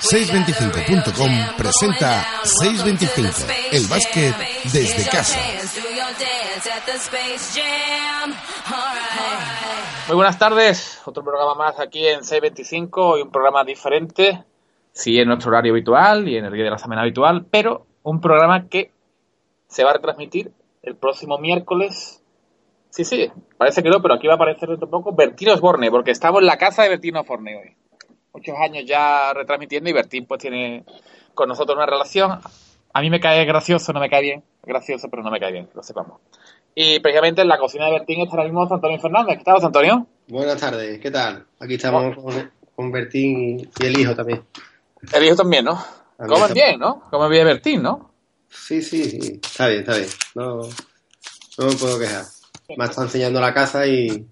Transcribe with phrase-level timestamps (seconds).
[0.00, 4.34] 625.com presenta 625, el básquet
[4.70, 5.38] desde casa.
[10.08, 14.44] Muy buenas tardes, otro programa más aquí en 625 y un programa diferente,
[14.92, 18.20] sí en nuestro horario habitual y en el día de la semana habitual, pero un
[18.20, 18.90] programa que
[19.68, 22.21] se va a retransmitir el próximo miércoles.
[22.92, 26.10] Sí, sí, parece que no, pero aquí va a aparecer de poco Bertín Osborne, porque
[26.10, 27.74] estamos en la casa de Bertín Osborne hoy.
[28.34, 30.84] Muchos años ya retransmitiendo y Bertín pues tiene
[31.34, 32.38] con nosotros una relación.
[32.92, 34.44] A mí me cae gracioso, no me cae bien.
[34.62, 36.20] Gracioso, pero no me cae bien, lo sepamos.
[36.74, 39.38] Y precisamente en la cocina de Bertín está ahora mismo Antonio Fernández.
[39.38, 40.06] ¿Qué tal, Antonio?
[40.28, 41.46] Buenas tardes, ¿qué tal?
[41.60, 44.42] Aquí estamos con, con Bertín y el hijo también.
[45.14, 45.82] El hijo también, ¿no?
[46.18, 47.08] Comen está- bien, ¿no?
[47.10, 48.10] Comen bien Bertín, ¿no?
[48.50, 50.08] Sí, sí, sí, está bien, está bien.
[50.34, 52.24] No, no me puedo quejar.
[52.76, 54.26] Me está enseñando la casa y,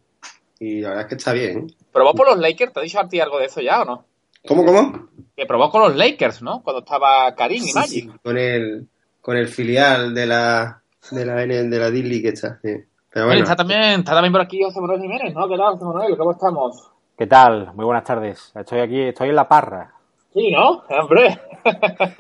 [0.59, 1.75] y la verdad es que está bien.
[1.93, 4.05] Probó por los Lakers, ¿te ha dicho a ti algo de eso ya o no?
[4.47, 5.09] ¿Cómo, cómo?
[5.37, 6.63] Que probó con los Lakers, ¿no?
[6.63, 8.11] Cuando estaba Karim y Sí, Magic.
[8.13, 8.89] sí, con el,
[9.21, 12.59] con el filial de la, de la, N- de la D-League está.
[12.63, 12.75] sí.
[13.13, 15.49] Pero bueno, está también, está también por aquí José Manuel Jiménez, ¿no?
[15.49, 16.17] ¿Qué tal, José Manuel?
[16.17, 16.91] ¿Cómo estamos?
[17.19, 17.75] ¿Qué tal?
[17.75, 18.53] Muy buenas tardes.
[18.55, 19.93] Estoy aquí, estoy en la parra.
[20.33, 20.85] Sí, ¿no?
[21.03, 21.39] Hombre.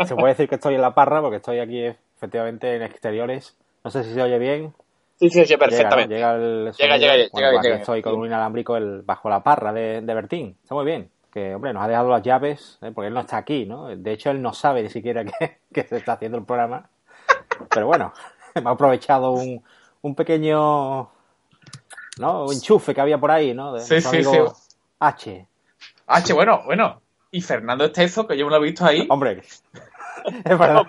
[0.04, 1.84] Se puede decir que estoy en la parra porque estoy aquí
[2.16, 3.56] efectivamente en exteriores.
[3.84, 4.74] No sé si se oye bien.
[5.20, 6.14] Sí, sí, sí, perfectamente.
[6.14, 6.38] Llega, ¿no?
[6.38, 6.98] Llega el Llega, sonido.
[6.98, 7.76] llega, llega, llega.
[7.76, 10.56] Estoy con un inalámbrico el- bajo la parra de, de Bertín.
[10.62, 11.10] Está muy bien.
[11.32, 12.90] Que, hombre, nos ha dejado las llaves, ¿eh?
[12.92, 13.88] porque él no está aquí, ¿no?
[13.94, 16.88] De hecho, él no sabe ni siquiera que, que se está haciendo el programa.
[17.68, 18.12] Pero bueno,
[18.54, 19.62] me ha aprovechado un,
[20.02, 21.10] un pequeño,
[22.18, 22.44] ¿no?
[22.46, 23.74] Un enchufe que había por ahí, ¿no?
[23.74, 24.76] De Sí, sí, amigo sí.
[24.98, 25.46] H.
[26.24, 27.00] Che, bueno, bueno.
[27.30, 29.42] Y Fernando Estezo, que yo me lo he visto ahí, Hombre,
[30.44, 30.82] es verdad.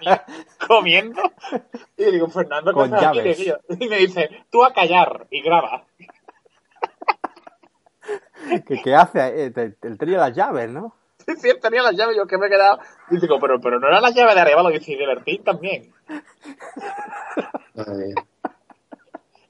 [0.72, 1.22] Comi- comiendo.
[1.98, 3.48] Y le digo, Fernando, ¿qué Con llaves.
[3.80, 5.84] Y me dice, tú a callar y graba.
[8.68, 9.46] ¿Qué, qué hace?
[9.46, 10.96] Eh, Él tenía las llaves, ¿no?
[11.26, 12.80] Sí, sí, él tenía las llaves, yo que me he quedado.
[13.12, 15.44] Y digo, pero, pero no era la llave de arriba, lo dice, y de Bertín
[15.44, 15.94] también.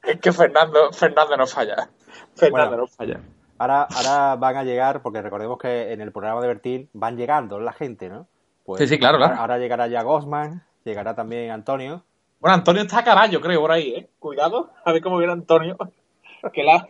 [0.04, 1.90] Es que Fernando, Fernando no falla.
[2.36, 2.84] Fernando Bueno.
[2.84, 3.20] no falla.
[3.58, 7.60] Ahora, ahora van a llegar, porque recordemos que en el programa de Bertín van llegando
[7.60, 8.28] la gente, ¿no?
[8.66, 9.36] Pues Sí, sí, claro, claro.
[9.36, 12.04] Ahora llegará ya Gosman, llegará también Antonio.
[12.40, 14.10] Bueno, Antonio está a caballo, creo, por ahí, ¿eh?
[14.20, 15.78] Cuidado, a ver cómo viene Antonio.
[16.54, 16.88] Que la,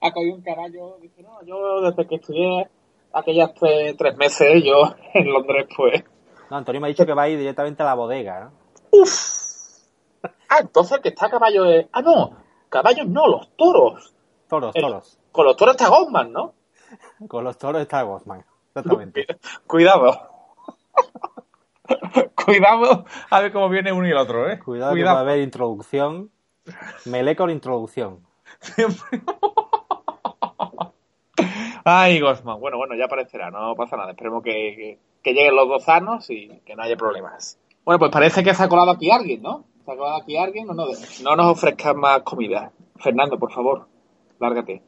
[0.00, 0.96] ha cogido un caballo.
[0.98, 2.70] Dice, no, yo desde que estudié
[3.12, 6.02] aquellas tres, tres meses, yo en Londres, pues.
[6.50, 8.52] No, Antonio me ha dicho que va a ir directamente a la bodega, ¿no?
[8.92, 9.10] ¡Uf!
[10.48, 11.86] Ah, entonces el que está a caballo es.
[11.92, 12.34] Ah, no,
[12.70, 14.14] caballos no, los toros.
[14.48, 15.18] Toros, El- toros.
[15.32, 16.54] Con los toros está Goldman, ¿no?
[17.28, 19.26] Con los toros está Gosman, exactamente.
[19.66, 20.30] Cuidado.
[22.44, 24.58] Cuidado a ver cómo viene uno y el otro, ¿eh?
[24.58, 26.30] Cuidado, que va a haber introducción.
[27.06, 28.20] Melé con introducción.
[31.84, 32.58] Ay, Gosman.
[32.60, 34.12] Bueno, bueno, ya aparecerá, no pasa nada.
[34.12, 37.58] Esperemos que, que, que lleguen los dos sanos y que no haya problemas.
[37.84, 39.64] Bueno, pues parece que se ha colado aquí alguien, ¿no?
[39.84, 40.66] Se ha colado aquí alguien.
[40.66, 42.72] No, no, no nos ofrezcan más comida.
[42.96, 43.86] Fernando, por favor,
[44.40, 44.82] lárgate.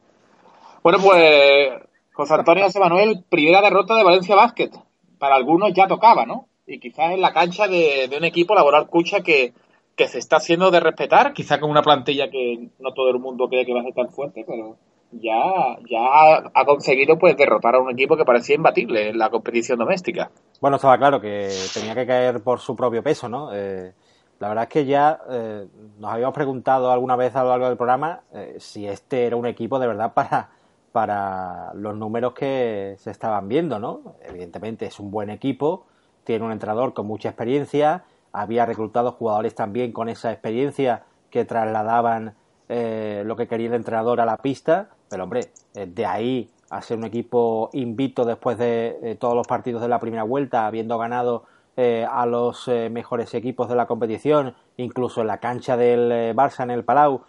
[0.81, 1.73] Bueno, pues
[2.13, 4.71] José Antonio José Manuel, primera derrota de Valencia Basket.
[5.19, 6.47] Para algunos ya tocaba, ¿no?
[6.67, 9.53] Y quizás en la cancha de, de un equipo laboral cucha que,
[9.95, 13.47] que se está haciendo de respetar, quizás con una plantilla que no todo el mundo
[13.47, 14.75] cree que va a ser tan fuerte, pero
[15.11, 19.29] ya, ya ha, ha conseguido pues derrotar a un equipo que parecía imbatible en la
[19.29, 20.29] competición doméstica.
[20.59, 23.53] Bueno, estaba claro que tenía que caer por su propio peso, ¿no?
[23.53, 23.93] Eh,
[24.39, 25.65] la verdad es que ya eh,
[25.97, 29.47] nos habíamos preguntado alguna vez a lo largo del programa eh, si este era un
[29.47, 30.49] equipo de verdad para,
[30.91, 34.15] para los números que se estaban viendo, ¿no?
[34.21, 35.87] Evidentemente es un buen equipo,
[36.27, 42.35] tiene un entrenador con mucha experiencia, había reclutado jugadores también con esa experiencia que trasladaban
[42.67, 46.81] eh, lo que quería el entrenador a la pista, pero hombre, eh, de ahí a
[46.81, 50.97] ser un equipo invicto después de eh, todos los partidos de la primera vuelta, habiendo
[50.97, 51.45] ganado
[51.77, 56.71] eh, a los mejores equipos de la competición, incluso en la cancha del Barça en
[56.71, 57.21] el Palau,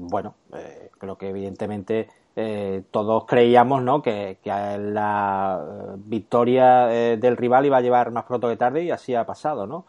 [0.00, 0.34] bueno,
[0.98, 4.02] creo que evidentemente eh, todos creíamos ¿no?
[4.02, 8.82] que, que la eh, victoria eh, del rival iba a llevar más pronto que tarde
[8.84, 9.86] y así ha pasado, ¿no?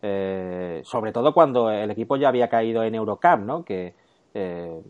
[0.00, 3.64] Eh, sobre todo cuando el equipo ya había caído en Eurocup, ¿no?
[3.64, 3.94] Que
[4.32, 4.80] eh,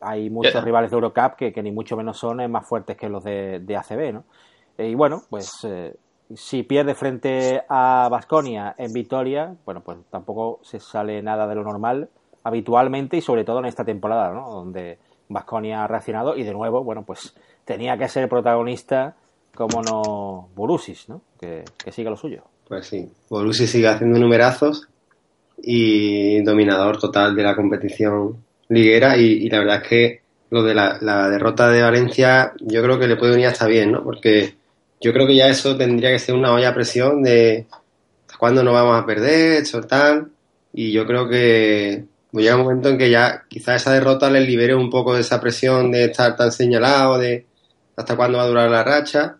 [0.00, 3.08] hay muchos rivales de Eurocup que, que ni mucho menos son eh, más fuertes que
[3.08, 4.24] los de, de ACB, ¿no?
[4.78, 5.94] Y bueno, pues eh,
[6.34, 11.62] si pierde frente a Basconia en Vitoria, bueno, pues tampoco se sale nada de lo
[11.62, 12.10] normal
[12.42, 14.50] habitualmente y sobre todo en esta temporada, ¿no?
[14.50, 17.34] Donde Basconia ha reaccionado y de nuevo, bueno, pues
[17.64, 19.16] tenía que ser protagonista,
[19.54, 21.22] como no, Burusis, ¿no?
[21.40, 22.42] Que, que siga lo suyo.
[22.68, 24.88] Pues sí, Borussia sigue haciendo numerazos
[25.58, 28.36] y dominador total de la competición
[28.68, 30.20] liguera y, la verdad es que
[30.50, 34.02] lo de la, derrota de Valencia, yo creo que le puede venir hasta bien, ¿no?
[34.02, 34.54] Porque
[35.00, 37.66] yo creo que ya eso tendría que ser una olla a presión de
[38.26, 40.30] hasta cuándo no vamos a perder, eso tal.
[40.72, 42.04] Y yo creo que
[42.42, 45.40] llega un momento en que ya quizás esa derrota les libere un poco de esa
[45.40, 47.46] presión de estar tan señalado, de
[47.96, 49.36] hasta cuándo va a durar la racha.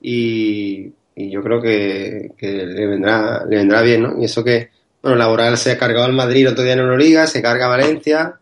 [0.00, 4.20] Y, yo creo que, le vendrá le vendrá bien, ¿no?
[4.20, 4.70] Y eso que,
[5.02, 8.38] bueno, Laboral se ha cargado al Madrid otro día en Euroliga, se carga Valencia.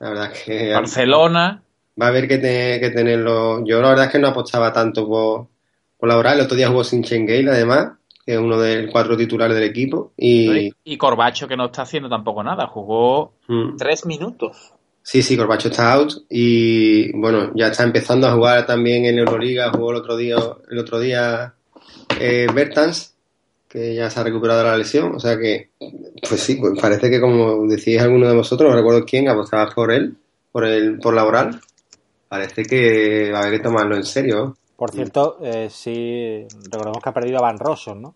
[0.00, 0.72] La verdad que...
[0.72, 1.62] Barcelona.
[2.00, 2.40] Va a haber que,
[2.80, 3.64] que tenerlo...
[3.66, 5.48] Yo la verdad es que no apostaba tanto por,
[5.98, 6.38] por Laboral.
[6.38, 7.97] El otro día jugó sin Chengale, además
[8.28, 10.12] que es uno de los cuatro titulares del equipo.
[10.14, 13.76] Y, y Corbacho, que no está haciendo tampoco nada, jugó mm.
[13.78, 14.74] tres minutos.
[15.02, 19.70] Sí, sí, Corbacho está out y bueno, ya está empezando a jugar también en Euroliga,
[19.70, 20.36] jugó el otro día,
[20.70, 21.54] el otro día
[22.20, 23.14] eh, Bertans,
[23.66, 25.70] que ya se ha recuperado de la lesión, o sea que,
[26.28, 29.90] pues sí, pues parece que como decís alguno de vosotros, no recuerdo quién, apostaba por
[29.90, 30.18] él,
[30.52, 31.62] por el, por laboral,
[32.28, 34.58] parece que va a haber que tomarlo en serio.
[34.76, 38.14] Por cierto, eh, sí, recordemos que ha perdido a Van Rossum, ¿no?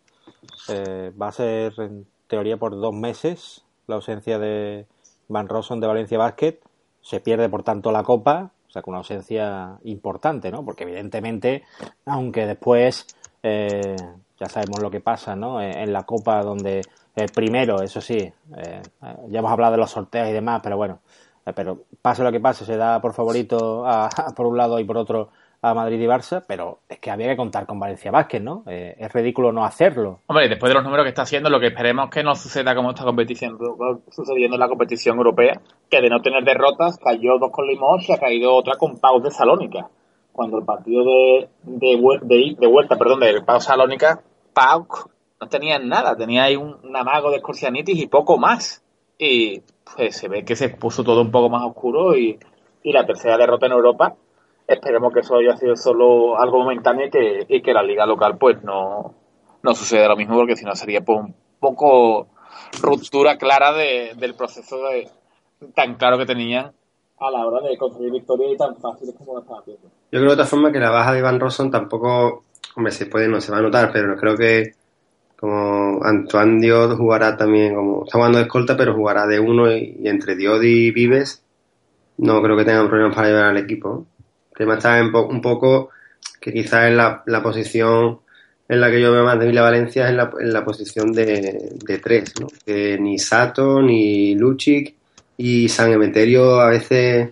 [0.69, 4.87] Eh, va a ser en teoría por dos meses la ausencia de
[5.29, 6.59] Van Rossum de Valencia Basket.
[7.01, 10.65] Se pierde por tanto la Copa, o sea, con una ausencia importante, ¿no?
[10.65, 11.65] Porque evidentemente,
[12.07, 13.07] aunque después
[13.43, 13.97] eh,
[14.39, 15.61] ya sabemos lo que pasa, ¿no?
[15.61, 16.83] En, la Copa donde
[17.35, 18.19] primero, eso sí,
[18.57, 18.83] eh,
[19.29, 21.01] ya hemos hablado de los sorteos y demás, pero bueno,
[21.55, 23.85] pero pase lo que pase, se da por favorito
[24.37, 25.31] por un lado y por otro
[25.65, 28.65] a Madrid y Barça, pero es que había que contar con Valencia Vázquez, ¿no?
[28.67, 30.19] Eh, es ridículo no hacerlo.
[30.27, 32.91] Hombre, después de los números que está haciendo, lo que esperemos que no suceda como
[32.91, 33.57] está competición,
[34.11, 38.13] sucediendo en la competición europea, que de no tener derrotas cayó dos con Limón y
[38.13, 39.89] ha caído otra con Pau de Salónica.
[40.33, 44.21] Cuando el partido de, de, vuelta, perdón, de Pau Salónica,
[44.53, 44.89] Pau
[45.41, 48.83] no tenía nada, tenía ahí un, amago de escorcianitis y poco más.
[49.17, 49.63] Y
[49.95, 52.37] pues se ve que se puso todo un poco más oscuro y,
[52.83, 54.17] y la tercera derrota en Europa
[54.67, 58.39] Esperemos que eso haya sido solo algo momentáneo y que, y que la liga local
[58.39, 59.15] pues no,
[59.63, 62.29] no suceda lo mismo porque si no sería pues un poco
[62.81, 65.09] ruptura clara de, del proceso de,
[65.75, 66.73] tan claro que tenían
[67.19, 69.89] a la hora de conseguir victorias y tan fáciles como lo estaban haciendo.
[70.11, 72.45] Yo creo de otra forma que la baja de Iván Rosson tampoco,
[72.77, 74.73] hombre, se puede, no se va a notar, pero creo que
[75.39, 80.01] como Antoine Diod jugará también, como está jugando de escolta, pero jugará de uno y,
[80.05, 81.45] entre Diod y Vives,
[82.19, 84.07] no creo que tengan problemas para llevar al equipo.
[84.53, 85.91] El tema está un poco
[86.41, 88.21] que quizás en la, posición
[88.69, 91.13] en la que yo veo más débil a Valencia es en la, en la posición
[91.13, 92.49] de, tres, ¿no?
[92.67, 94.95] Ni Sato, ni Luchik
[95.37, 97.29] y San Emeterio a veces,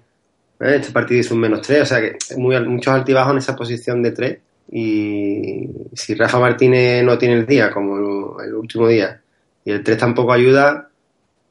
[0.61, 0.77] ¿eh?
[0.77, 4.03] este partido hizo un menos tres, o sea que muy, muchos altibajos en esa posición
[4.03, 4.39] de tres
[4.73, 9.21] y si Rafa Martínez no tiene el día como el, último día
[9.65, 10.89] y el tres tampoco ayuda,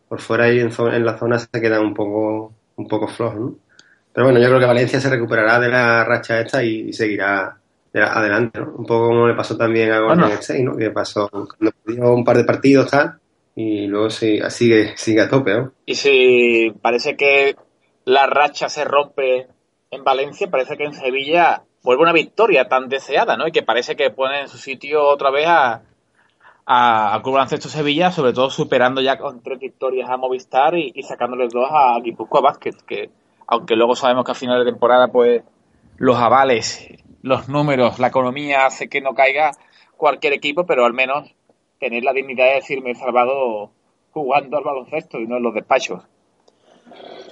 [0.07, 3.69] por fuera y en, en la zona se queda un poco, un poco flojo, ¿no?
[4.14, 7.60] Pero bueno, yo creo que Valencia se recuperará de la racha esta y seguirá
[7.94, 8.74] adelante, ¿no?
[8.78, 10.78] Un poco como le pasó también a Golden State, ¿no?
[10.78, 13.20] Que pasó cuando perdió un par de partidos, tal,
[13.56, 15.72] y luego sigue, sigue a tope, ¿no?
[15.86, 17.56] Y si parece que
[18.06, 19.48] la racha se rompe
[19.92, 23.48] en Valencia, parece que en Sevilla vuelve una victoria tan deseada, ¿no?
[23.48, 25.82] Y que parece que pone en su sitio otra vez a,
[26.66, 30.92] a, a Club Baloncesto Sevilla, sobre todo superando ya con tres victorias a Movistar y,
[30.94, 33.10] y sacándoles dos a Guipúzcoa Basket, que
[33.51, 35.42] aunque luego sabemos que a final de temporada, pues
[35.98, 36.88] los avales,
[37.24, 39.52] los números, la economía hace que no caiga
[39.97, 41.33] cualquier equipo, pero al menos
[41.80, 43.71] tener la dignidad de decirme salvado
[44.12, 46.04] jugando al baloncesto y no en los despachos.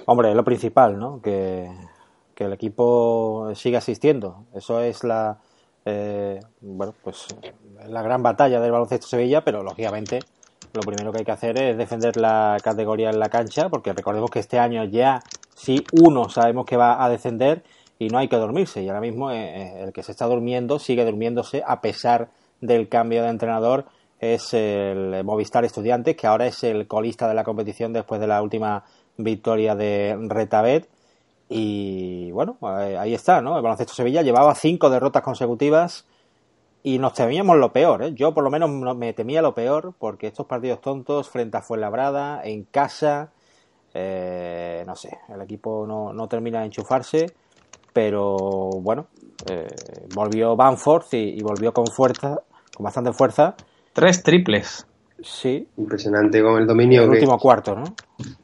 [0.08, 1.22] Hombre, es lo principal, ¿no?
[1.22, 1.70] Que,
[2.38, 4.46] el equipo siga asistiendo.
[4.54, 5.40] Eso es la,
[5.86, 7.28] eh, bueno, pues
[7.88, 10.20] la gran batalla del baloncesto Sevilla, pero lógicamente
[10.74, 14.30] lo primero que hay que hacer es defender la categoría en la cancha, porque recordemos
[14.30, 15.22] que este año ya
[15.58, 17.64] si uno sabemos que va a descender
[17.98, 18.84] y no hay que dormirse.
[18.84, 22.30] Y ahora mismo eh, eh, el que se está durmiendo sigue durmiéndose a pesar
[22.62, 23.86] del cambio de entrenador.
[24.20, 28.42] Es el Movistar Estudiantes, que ahora es el colista de la competición después de la
[28.44, 28.84] última
[29.18, 30.88] victoria de Retabet.
[31.50, 33.58] Y bueno, eh, ahí está, ¿no?
[33.58, 36.06] El baloncesto Sevilla llevaba cinco derrotas consecutivas
[36.84, 38.14] y nos temíamos lo peor, ¿eh?
[38.14, 42.44] Yo por lo menos me temía lo peor porque estos partidos tontos frente a Fuenlabrada,
[42.44, 43.32] en casa,
[44.00, 47.26] eh, no sé, el equipo no, no, termina de enchufarse,
[47.92, 49.08] pero bueno,
[49.50, 49.66] eh,
[50.14, 52.40] volvió Banford y, volvió con fuerza,
[52.76, 53.56] con bastante fuerza.
[53.94, 54.86] Tres triples.
[55.24, 55.68] Sí.
[55.78, 57.06] Impresionante con el dominio.
[57.06, 57.96] El último cuarto, ¿no?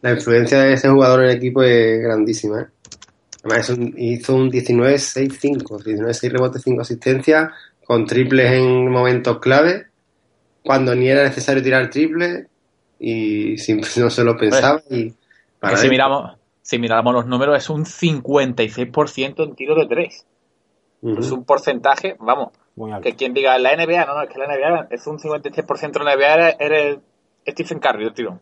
[0.02, 2.62] La influencia de ese jugador en el equipo es grandísima.
[2.62, 2.68] ¿eh?
[3.44, 7.52] Además, hizo un 19-6-5, 19-6 rebotes, 5 asistencias,
[7.86, 9.86] con triples en momentos clave,
[10.64, 12.48] cuando ni era necesario tirar triple
[12.98, 13.56] y
[13.98, 14.82] no se lo pensaba.
[14.90, 15.14] y
[15.76, 20.26] si miramos, si miramos los números, es un 56% en tiro de tres.
[21.02, 22.54] Es un porcentaje, vamos,
[23.02, 26.04] que quien diga la NBA, no, no, es que la NBA es un 56% de
[26.04, 27.00] la NBA, eres,
[27.46, 28.40] Stephen Curry, el tirón.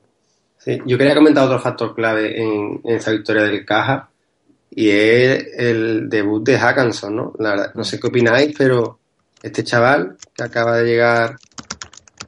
[0.57, 4.11] Sí, yo quería comentar otro factor clave en, esa victoria del Caja
[4.69, 7.33] y es el debut de Hackanson, ¿no?
[7.39, 8.99] no sé qué opináis, pero
[9.41, 11.37] este chaval que acaba de llegar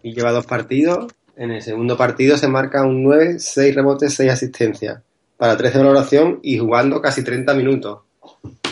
[0.02, 4.32] y lleva dos partidos, en el segundo partido se marca un 9, 6 rebotes, 6
[4.32, 5.02] asistencias
[5.38, 8.00] para 13 de valoración y jugando casi 30 minutos.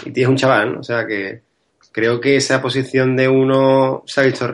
[0.05, 0.79] Y tienes un chaval, ¿no?
[0.79, 1.41] O sea que
[1.91, 4.49] creo que esa posición de uno se ha visto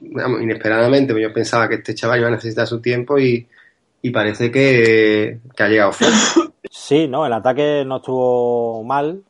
[0.00, 1.20] inesperadamente.
[1.20, 3.46] Yo pensaba que este chaval iba a necesitar su tiempo y,
[4.02, 6.16] y parece que, ha llegado fuerte.
[6.70, 9.22] Sí, no, el ataque no estuvo mal,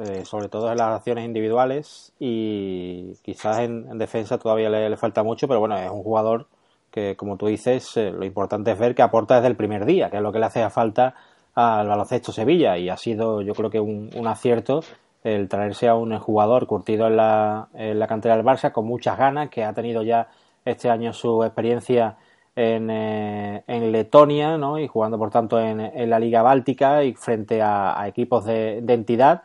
[0.00, 5.46] eh, sobre todo en las acciones individuales y quizás en, defensa todavía le, falta mucho,
[5.48, 6.46] pero bueno, es un jugador
[6.94, 10.10] que, como tú dices, eh, lo importante es ver que aporta desde el primer día,
[10.10, 11.16] que es lo que le hace falta
[11.52, 14.80] al baloncesto Sevilla y ha sido yo creo que un, acierto
[15.24, 19.18] el traerse a un jugador curtido en la, en la cantera del Barça con muchas
[19.18, 20.28] ganas, que ha tenido ya
[20.64, 22.16] este año su experiencia
[22.54, 24.78] en, eh, en Letonia ¿no?
[24.78, 29.42] y jugando por tanto en, en la Liga Báltica y frente a, equipos de, entidad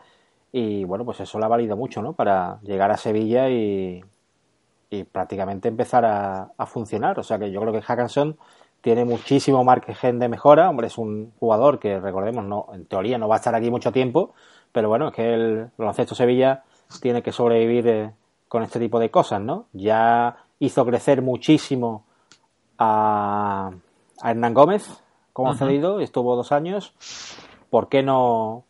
[0.52, 2.14] y bueno pues eso le ha valido mucho ¿no?
[2.14, 4.04] para llegar a Sevilla y,
[4.90, 8.38] y prácticamente empezar a, a, funcionar o sea que yo creo que Hackanson
[8.82, 13.28] tiene muchísimo margen de mejora hombre es un jugador que recordemos no en teoría no
[13.28, 14.34] va a estar aquí mucho tiempo
[14.72, 16.64] pero bueno es que el baloncesto Sevilla
[17.02, 18.12] tiene que sobrevivir eh,
[18.48, 22.06] con este tipo de cosas no ya hizo crecer muchísimo
[22.78, 23.72] a,
[24.24, 25.02] Hernán Gómez
[25.34, 26.94] como cedido, estuvo dos años.
[27.70, 28.66] ¿Por qué no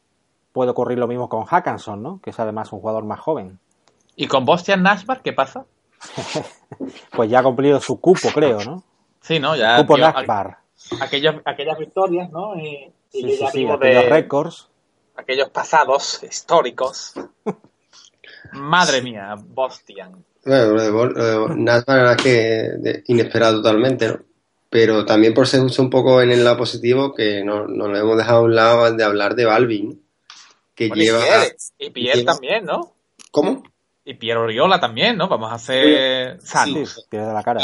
[0.51, 2.19] puede ocurrir lo mismo con Hackanson, ¿no?
[2.21, 3.59] que es además un jugador más joven?
[4.15, 5.65] ¿Y con Bostian Nashbar qué pasa?
[7.11, 8.83] pues ya ha cumplido su cupo, creo, ¿no?
[9.21, 9.55] Sí, ¿no?
[9.55, 10.59] Ya, cupo Nashbar.
[11.01, 12.55] Aquellos, aquellas victorias, ¿no?
[12.55, 12.91] Y,
[13.45, 14.69] aquellos récords.
[15.15, 17.13] Aquellos pasados históricos.
[18.53, 20.23] Madre mía, Bostian.
[20.45, 20.91] Bueno, lo de,
[21.85, 24.19] verdad es que inesperado totalmente, ¿no?
[24.69, 28.17] Pero también por ser un poco en el lado positivo, que no, no lo hemos
[28.17, 30.03] dejado a un lado de hablar de Balvin,
[30.75, 31.19] que lleva...
[31.79, 32.93] Y Pierre, también, ¿no?
[33.31, 33.63] ¿Cómo?
[34.05, 35.27] Y Pierre Oriola también, ¿no?
[35.27, 36.73] Vamos a hacer Sí,
[37.11, 37.61] de la cara.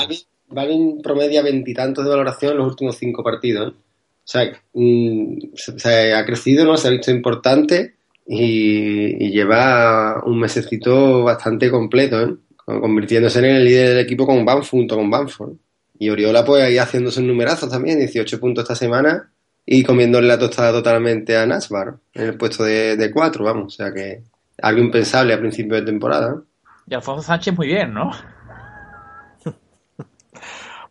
[0.48, 3.74] Balvin, promedia veintitantos de valoración en los últimos cinco partidos.
[3.74, 6.78] O sea, mm, se, ha crecido, ¿no?
[6.78, 7.96] Se ha visto importante
[8.28, 12.36] y, y lleva un mesecito bastante completo, ¿eh?
[12.66, 15.54] convirtiéndose en el líder del equipo con Banford, junto con Banford.
[15.98, 19.32] Y Oriola pues ahí haciendo sus numerazos también, 18 puntos esta semana
[19.66, 23.94] y comiéndole la tostada totalmente a Nasbar en el puesto de 4, vamos, o sea
[23.94, 24.24] que
[24.62, 26.42] algo impensable a principio de temporada.
[26.88, 28.12] Y Alfonso Sánchez muy bien, ¿no?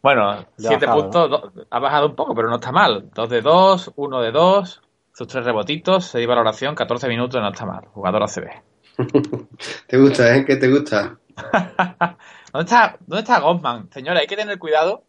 [0.02, 3.10] bueno, 7 puntos, ha bajado un poco, pero no está mal.
[3.14, 7.64] 2 de 2, 1 de 2, sus tres rebotitos, 6 valoración, 14 minutos, no está
[7.64, 7.86] mal.
[7.86, 8.50] Jugador ACB.
[9.86, 10.44] ¿Te gusta, eh?
[10.44, 11.18] ¿Qué te gusta?
[12.52, 13.90] ¿Dónde está, ¿Dónde está Goldman?
[13.90, 15.04] Señora, hay que tener cuidado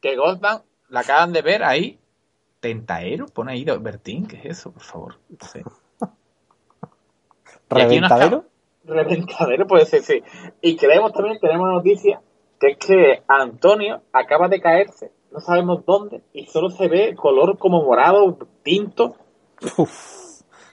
[0.00, 1.98] que Goldman la acaban de ver ahí.
[2.60, 3.26] ¿Tentaero?
[3.26, 5.18] Pone ahí Bertín, ¿qué es eso, por favor?
[7.70, 8.44] ¿Reventadero?
[8.84, 10.22] Reventadero puede ser, sí.
[10.60, 12.20] Y creemos también, tenemos noticia,
[12.58, 17.58] que es que Antonio acaba de caerse, no sabemos dónde, y solo se ve color
[17.58, 19.16] como morado, tinto.
[19.76, 19.86] O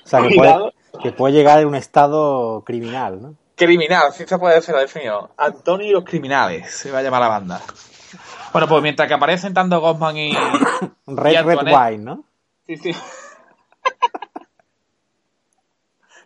[0.09, 3.35] sea, que puede, que puede llegar en un estado criminal, ¿no?
[3.55, 5.29] Criminal, si se puede ser la definición.
[5.35, 7.61] Antonio y los criminales, se va a llamar la banda.
[8.53, 10.33] Bueno, pues mientras que aparecen tanto Gosman y.
[11.07, 12.23] Red Red Wine, ¿no?
[12.65, 12.91] Sí, sí.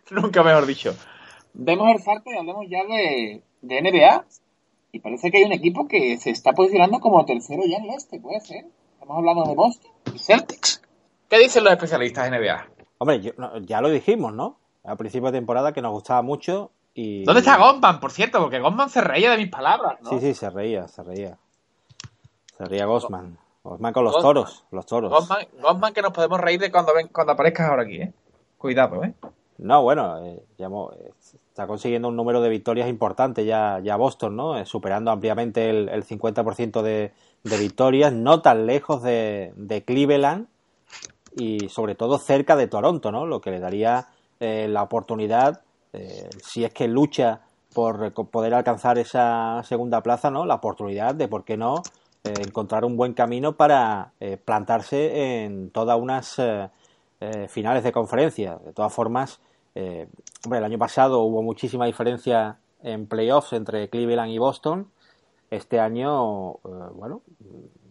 [0.10, 0.94] Nunca mejor dicho.
[1.54, 4.24] Vemos el salto y hablemos ya de, de NBA.
[4.92, 7.96] Y parece que hay un equipo que se está posicionando como tercero ya en el
[7.96, 8.66] este, puede ser.
[8.94, 10.82] Estamos hablando de Boston y Celtics.
[11.28, 12.66] ¿Qué dicen los especialistas de NBA?
[12.98, 14.58] Hombre, ya lo dijimos, ¿no?
[14.84, 18.40] A principio de temporada que nos gustaba mucho ¿Dónde está Gosman, por cierto?
[18.40, 20.10] Porque Gosman se reía de mis palabras, ¿no?
[20.10, 21.38] Sí, sí, se reía, se reía.
[22.58, 23.38] Se reía Gosman.
[23.62, 25.10] Gosman con los toros, los toros.
[25.60, 28.12] Gosman, que nos podemos reír de cuando, ven, cuando aparezcas ahora aquí, ¿eh?
[28.58, 29.14] Cuidado, ¿eh?
[29.62, 31.10] No, bueno, eh, eh,
[31.48, 34.58] está consiguiendo un número de victorias importante ya, ya Boston, ¿no?
[34.58, 37.12] Eh, superando ampliamente el, el 50% de,
[37.44, 40.48] de, victorias, no tan lejos de, de, Cleveland
[41.36, 43.26] y sobre todo cerca de Toronto, ¿no?
[43.26, 44.08] Lo que le daría
[44.40, 47.40] la oportunidad eh, si es que lucha
[47.74, 50.46] por poder alcanzar esa segunda plaza, ¿no?
[50.46, 51.82] La oportunidad de, ¿por qué no?,
[52.24, 56.40] eh, encontrar un buen camino para eh, plantarse en todas unas
[57.48, 58.58] finales de conferencia.
[58.64, 59.40] De todas formas,
[59.74, 64.88] hombre, el año pasado hubo muchísima diferencia en playoffs entre Cleveland y Boston.
[65.50, 66.54] Este año,
[66.94, 67.22] bueno,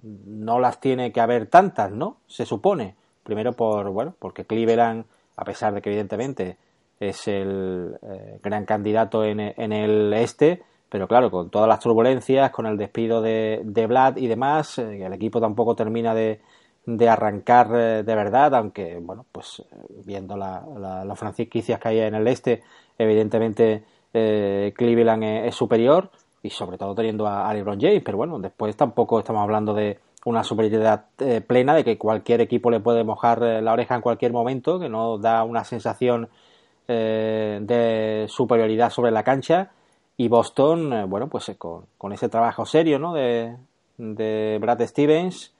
[0.01, 2.17] no las tiene que haber tantas, ¿no?
[2.27, 5.05] Se supone, Primero por, bueno, porque Cleveland,
[5.37, 6.57] a pesar de que evidentemente
[6.99, 12.51] es el eh, gran candidato en, en, el este, pero claro, con todas las turbulencias,
[12.51, 16.41] con el despido de, de Vlad y demás, eh, el equipo tampoco termina de,
[16.85, 19.63] de arrancar eh, de verdad, aunque, bueno, pues
[20.05, 22.63] viendo la, la, las franquicias que hay en el este,
[22.97, 26.09] evidentemente Cleveland es, superior
[26.43, 30.43] y sobre todo teniendo a, LeBron James, pero bueno, después tampoco estamos hablando de una
[30.43, 34.31] superioridad eh, plena de que cualquier equipo le puede mojar eh, la oreja en cualquier
[34.31, 36.29] momento, que no da una sensación
[36.87, 39.71] eh, de superioridad sobre la cancha.
[40.17, 43.13] Y Boston, eh, bueno, pues con, con, ese trabajo serio ¿no?
[43.13, 43.55] de,
[43.97, 45.53] de Brad Stevens,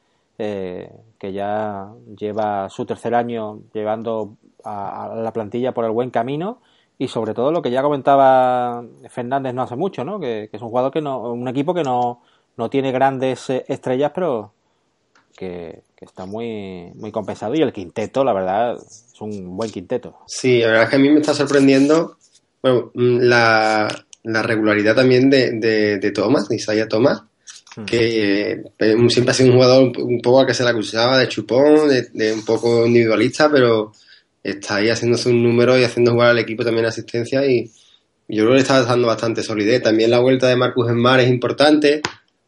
[1.18, 6.62] que ya lleva su tercer año llevando a, la plantilla por el buen camino.
[6.98, 10.20] Y sobre todo lo que ya comentaba Fernández no hace mucho, ¿no?
[10.20, 12.22] Que, es un jugador que no, un equipo que no,
[12.58, 14.52] no tiene grandes eh, estrellas, pero
[15.36, 17.54] que, está muy, muy compensado.
[17.56, 20.18] Y el quinteto, la verdad, es un buen quinteto.
[20.28, 22.18] Sí, la verdad es que a mí me está sorprendiendo
[22.62, 23.88] bueno, mm, la,
[24.24, 27.24] la regularidad también de, de, de Thomas, de Isaiah Thomas.
[27.86, 28.64] Que eh,
[29.10, 32.34] siempre ha sido un jugador un poco al que se le acusaba de chupón, de,
[32.34, 33.94] un poco individualista, pero
[34.44, 37.72] está ahí haciéndose un número y haciendo jugar al equipo también asistencia y
[38.28, 39.82] yo creo que le está dando bastante solidez.
[39.84, 42.02] También la vuelta de Marcus Enmar es importante,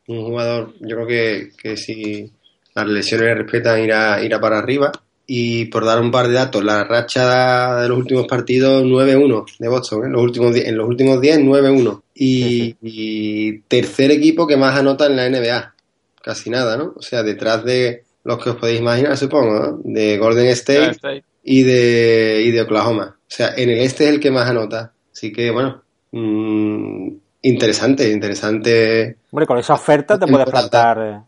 [0.07, 2.31] un jugador, yo creo que, que si
[2.75, 4.91] las lesiones le respetan irá, irá para arriba.
[5.25, 9.67] Y por dar un par de datos, la racha de los últimos partidos 9-1 de
[9.69, 10.09] Boston, ¿eh?
[10.09, 12.01] los últimos, en los últimos 10 9-1.
[12.15, 15.75] Y, tercer equipo que más anota en la NBA,
[16.21, 16.93] casi nada, ¿no?
[16.97, 19.81] O sea, detrás de los que os podéis imaginar, supongo, ¿no?
[19.83, 21.23] de Golden State, State.
[21.43, 23.17] Y, de, y de Oklahoma.
[23.19, 24.93] O sea, en el este es el que más anota.
[25.11, 27.09] Así que, bueno, mmm,
[27.41, 29.17] interesante, interesante.
[29.31, 31.23] Hombre, con esa oferta te puedes plantar,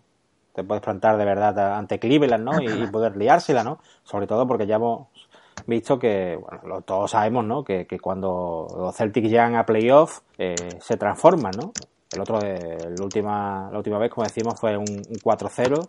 [0.56, 2.62] te puedes plantar de verdad ante Cleveland, ¿no?
[2.62, 3.80] Y, y, poder liársela, ¿no?
[4.04, 5.08] Sobre todo porque ya hemos
[5.68, 7.64] visto que, bueno, lo, todos sabemos, ¿no?
[7.64, 11.72] Que, que, cuando los Celtics llegan a playoff eh, se transforman, ¿no?
[12.12, 15.88] El otro, eh, la última, la última vez, como decimos, fue un, un 4-0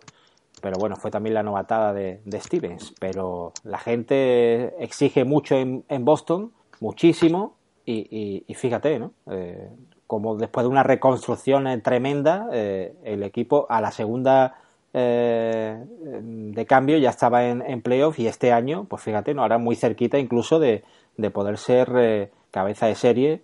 [0.61, 2.93] pero bueno, fue también la novatada de, de, Stevens.
[2.99, 7.56] Pero la gente exige mucho en, en Boston, muchísimo,
[7.87, 9.13] y, y, y fíjate, ¿no?
[9.31, 9.69] Eh,
[10.05, 14.55] como después de una reconstrucción tremenda, eh, el equipo a la segunda
[14.93, 19.57] eh, de cambio ya estaba en, en playoff y este año, pues fíjate, no ahora
[19.57, 20.83] muy cerquita incluso de,
[21.17, 23.41] de poder ser eh, cabeza de serie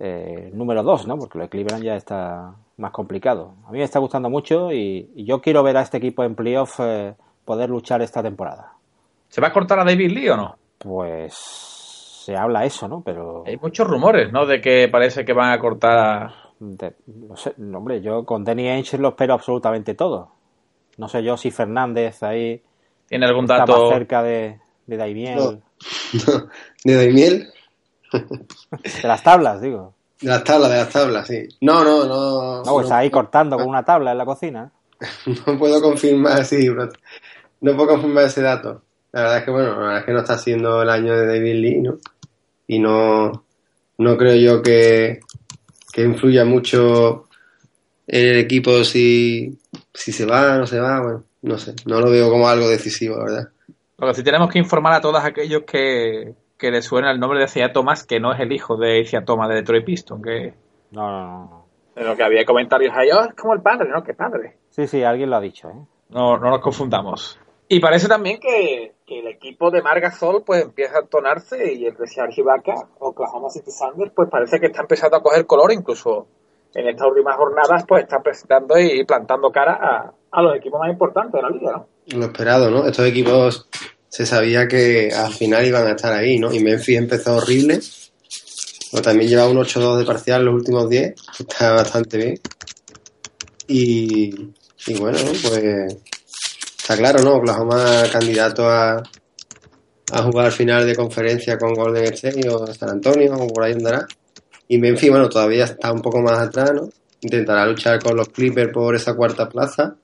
[0.00, 1.16] eh, número dos, ¿no?
[1.18, 3.54] Porque lo de Cleveland ya está más complicado.
[3.66, 6.34] A mí me está gustando mucho y, y yo quiero ver a este equipo en
[6.34, 7.14] playoff eh,
[7.44, 8.72] poder luchar esta temporada.
[9.28, 10.56] ¿Se va a cortar a David Lee o no?
[10.78, 11.81] Pues
[12.24, 13.02] se habla eso, ¿no?
[13.04, 14.46] Pero hay muchos rumores, ¿no?
[14.46, 16.34] De que parece que van a cortar a...
[16.60, 20.30] de, no sé, hombre, yo con Danny Ainge lo espero absolutamente todo.
[20.98, 22.62] No sé yo si Fernández ahí
[23.08, 25.36] tiene algún dato más cerca de, de Daimiel.
[25.36, 25.52] No.
[25.52, 26.48] no.
[26.84, 27.48] ¿De Daimiel?
[28.12, 29.94] de las tablas, digo.
[30.20, 31.48] De las tablas, de las tablas, sí.
[31.60, 32.62] No, no, no.
[32.62, 34.70] No, pues no, ahí no, cortando con una tabla en la cocina.
[35.46, 36.68] No puedo confirmar, sí,
[37.60, 38.82] no puedo confirmar ese dato.
[39.12, 41.26] La verdad es que, bueno, la verdad es que no está siendo el año de
[41.26, 41.98] David Lee, ¿no?
[42.66, 43.44] Y no,
[43.98, 45.20] no creo yo que,
[45.92, 47.28] que influya mucho
[48.06, 49.58] en el equipo si,
[49.92, 52.68] si se va o no se va, bueno, no sé, no lo veo como algo
[52.68, 53.48] decisivo, la verdad.
[53.96, 57.48] Porque si tenemos que informar a todos aquellos que, que le suena el nombre de
[57.48, 60.54] Cia Thomas, que no es el hijo de Cia Thomas de Detroit Piston, que...
[60.90, 61.66] No, no, no.
[61.94, 64.02] En lo que había comentarios ahí, oh, es como el padre, ¿no?
[64.02, 64.56] ¿Qué padre?
[64.70, 65.86] Sí, sí, alguien lo ha dicho, ¿eh?
[66.08, 67.38] No, no nos confundamos.
[67.72, 72.34] Y parece también que, el equipo de Margasol pues empieza a entonarse y el de
[72.36, 76.26] Ibaka, Oklahoma City Thunder, pues parece que está empezando a coger color, incluso
[76.74, 80.90] en estas últimas jornadas pues está presentando y plantando cara a, a los equipos más
[80.90, 82.18] importantes de la liga, ¿no?
[82.18, 82.86] Lo esperado, ¿no?
[82.86, 83.66] Estos equipos
[84.06, 86.52] se sabía que al final iban a estar ahí, ¿no?
[86.52, 87.80] Y Memphis empezó horrible,
[88.90, 92.40] pero también lleva un 8-2 de parcial los últimos 10, está bastante bien.
[93.66, 94.52] Y,
[94.86, 95.96] y bueno, pues
[96.82, 97.36] está claro, ¿no?
[97.36, 99.00] Oklahoma candidato a,
[100.12, 103.72] a jugar al final de conferencia con Golden State o San Antonio o por ahí
[103.72, 104.06] andará.
[104.66, 106.88] Y Memphis, bueno, todavía está un poco más atrás, ¿no?
[107.20, 109.94] Intentará luchar con los Clippers por esa cuarta plaza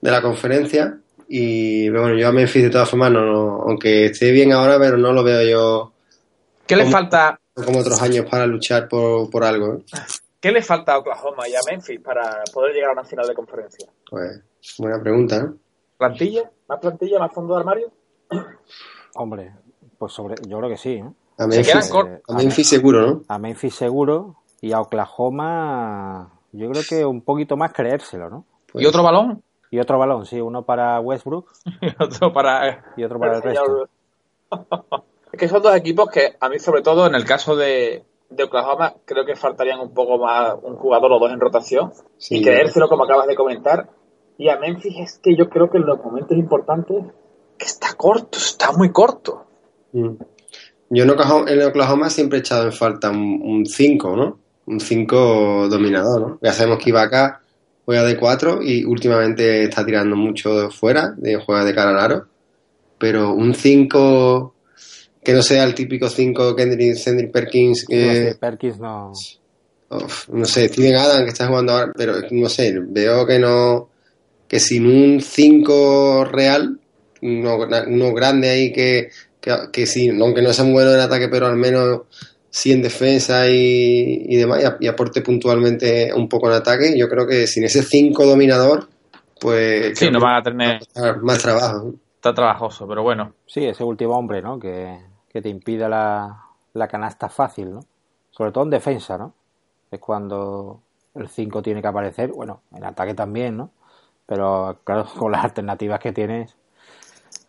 [0.00, 0.98] de la conferencia.
[1.28, 4.96] Y bueno, yo a Memphis de todas formas, no, no, aunque esté bien ahora, pero
[4.96, 5.92] no lo veo yo.
[6.66, 7.40] ¿Qué como, le falta?
[7.54, 9.74] Como otros años para luchar por, por algo.
[9.74, 9.84] ¿eh?
[10.40, 13.34] ¿Qué le falta a Oklahoma y a Memphis para poder llegar a una final de
[13.34, 13.86] conferencia?
[14.10, 14.42] Pues,
[14.78, 15.61] buena pregunta, ¿no?
[16.08, 16.50] ¿Plantilla?
[16.68, 17.18] ¿Más plantilla?
[17.18, 17.90] ¿Más fondo de armario?
[19.14, 19.52] Hombre,
[19.98, 20.94] pues sobre, yo creo que sí.
[20.94, 21.10] ¿eh?
[21.38, 23.22] A Memphis, eh, a Memphis seguro, ¿no?
[23.28, 28.44] A Memphis seguro y a Oklahoma yo creo que un poquito más creérselo, ¿no?
[28.70, 29.42] Pues, ¿Y otro balón?
[29.70, 33.88] Y otro balón, sí, uno para Westbrook y otro para, y otro para el resto.
[35.32, 38.44] es que son dos equipos que a mí, sobre todo en el caso de, de
[38.44, 42.36] Oklahoma, creo que faltarían un poco más un jugador o dos en rotación Sí.
[42.38, 43.88] y creérselo como acabas de comentar.
[44.38, 47.04] Y a Memphis es que yo creo que en los momentos importantes
[47.58, 49.46] que está corto, está muy corto.
[49.92, 50.14] Mm.
[50.90, 54.38] Yo en Oklahoma, en Oklahoma siempre he echado en falta un 5, ¿no?
[54.66, 56.38] Un 5 dominador, ¿no?
[56.42, 57.40] Ya sabemos que Ibaka
[57.84, 62.26] juega de 4 y últimamente está tirando mucho fuera, de juega de cara al aro.
[62.98, 64.54] Pero un 5
[65.22, 69.12] que no sea el típico 5 Kendrick, Kendrick Perkins, eh, Sí, Perkins no.
[69.90, 73.90] Uf, no sé, Steven Adams que está jugando ahora, pero no sé, veo que no,
[74.52, 76.78] que sin un 5 real,
[77.22, 79.08] uno, uno grande ahí que,
[79.40, 82.02] que, que sí, aunque no sea muy bueno en ataque, pero al menos
[82.50, 87.26] sí en defensa y, y demás, y, aporte puntualmente un poco en ataque, yo creo
[87.26, 88.90] que sin ese 5 dominador,
[89.40, 90.68] pues Sí, no que van a tener.
[90.68, 91.94] va a costar más trabajo.
[92.16, 93.32] Está trabajoso, pero bueno.
[93.46, 94.58] Sí, ese último hombre, ¿no?
[94.58, 94.98] Que,
[95.30, 96.42] que te impida la,
[96.74, 97.80] la canasta fácil, ¿no?
[98.30, 99.32] Sobre todo en defensa, ¿no?
[99.90, 100.82] Es cuando
[101.14, 102.32] el 5 tiene que aparecer.
[102.32, 103.70] Bueno, en ataque también, ¿no?
[104.32, 106.56] Pero claro, con las alternativas que tienes,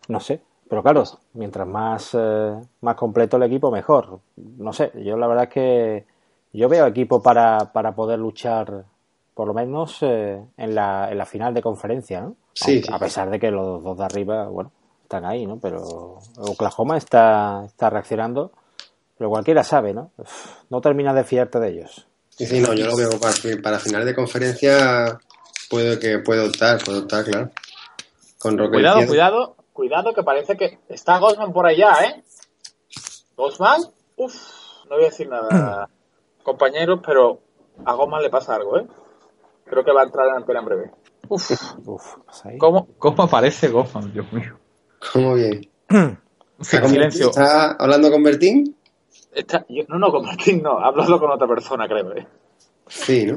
[0.08, 0.40] no sé.
[0.68, 4.20] Pero claro, mientras más, eh, más completo el equipo, mejor.
[4.36, 6.04] No sé, yo la verdad es que
[6.52, 8.84] yo veo equipo para, para poder luchar,
[9.34, 12.36] por lo menos, eh, en, la, en la final de conferencia, ¿no?
[12.54, 12.92] Sí, Aunque- sí.
[12.92, 14.70] A pesar de que los dos de arriba, bueno,
[15.02, 15.58] están ahí, ¿no?
[15.58, 18.52] Pero Oklahoma está, está reaccionando,
[19.16, 20.10] pero cualquiera sabe, ¿no?
[20.18, 22.06] Uf, No terminas de fiarte de ellos.
[22.30, 25.18] Sí, sí, no, yo lo veo para, para finales de conferencia,
[25.70, 27.50] puedo que puedo optar, puedo optar, claro.
[28.38, 29.10] Con Roque Cuidado, Izquierdo.
[29.12, 32.24] cuidado, cuidado, que parece que está Gosman por allá, ¿eh?
[33.36, 33.80] Gosman,
[34.16, 34.34] uff,
[34.88, 35.88] no voy a decir nada,
[36.42, 37.40] compañeros, pero
[37.84, 38.86] a Gosman le pasa algo, ¿eh?
[39.64, 40.90] Creo que va a entrar en antena en breve.
[41.28, 41.50] Uf,
[41.86, 42.58] Uf, pasa ahí.
[42.58, 44.58] ¿cómo, cómo aparece Gosman, Dios mío?
[45.12, 45.70] ¿Cómo bien?
[46.60, 47.30] Silencio.
[47.30, 48.76] ¿Está hablando con Bertín?
[49.32, 52.26] Está- yo- no, no, con Martín no, he hablado con otra persona, creo, ¿eh?
[52.86, 53.36] Sí, ¿no?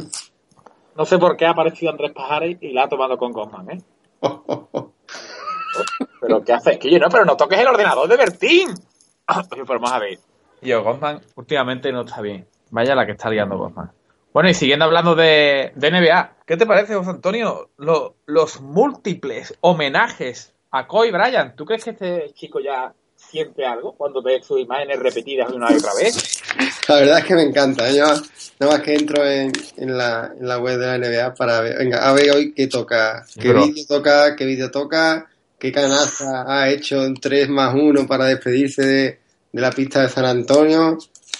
[0.97, 3.81] No sé por qué ha aparecido Andrés Pajares y la ha tomado con Gosman, ¿eh?
[6.21, 6.77] Pero ¿qué haces?
[6.79, 8.69] Que yo no, pero no toques el ordenador de Bertín.
[9.49, 10.17] Pero vamos a ver.
[10.61, 12.47] Yo, Gosman últimamente no está bien.
[12.71, 13.91] Vaya la que está liando Gosman.
[14.33, 17.69] Bueno, y siguiendo hablando de, de NBA, ¿qué te parece, José Antonio?
[17.77, 21.55] Lo- los múltiples homenajes a Kobe Bryant.
[21.55, 25.75] ¿Tú crees que este chico ya siente algo cuando ve sus imágenes repetidas una y
[25.77, 26.41] otra vez?
[26.87, 27.89] La verdad es que me encanta.
[27.89, 27.95] ¿eh?
[27.97, 28.05] Yo
[28.59, 31.77] nada más que entro en, en la, en la web de la NBA para ver,
[31.77, 35.27] venga, a ver hoy qué toca, qué Pero- vídeo toca, qué vídeo toca,
[35.59, 39.19] qué canasta ha hecho en 3 más 1 para despedirse de,
[39.51, 40.97] de la pista de San Antonio.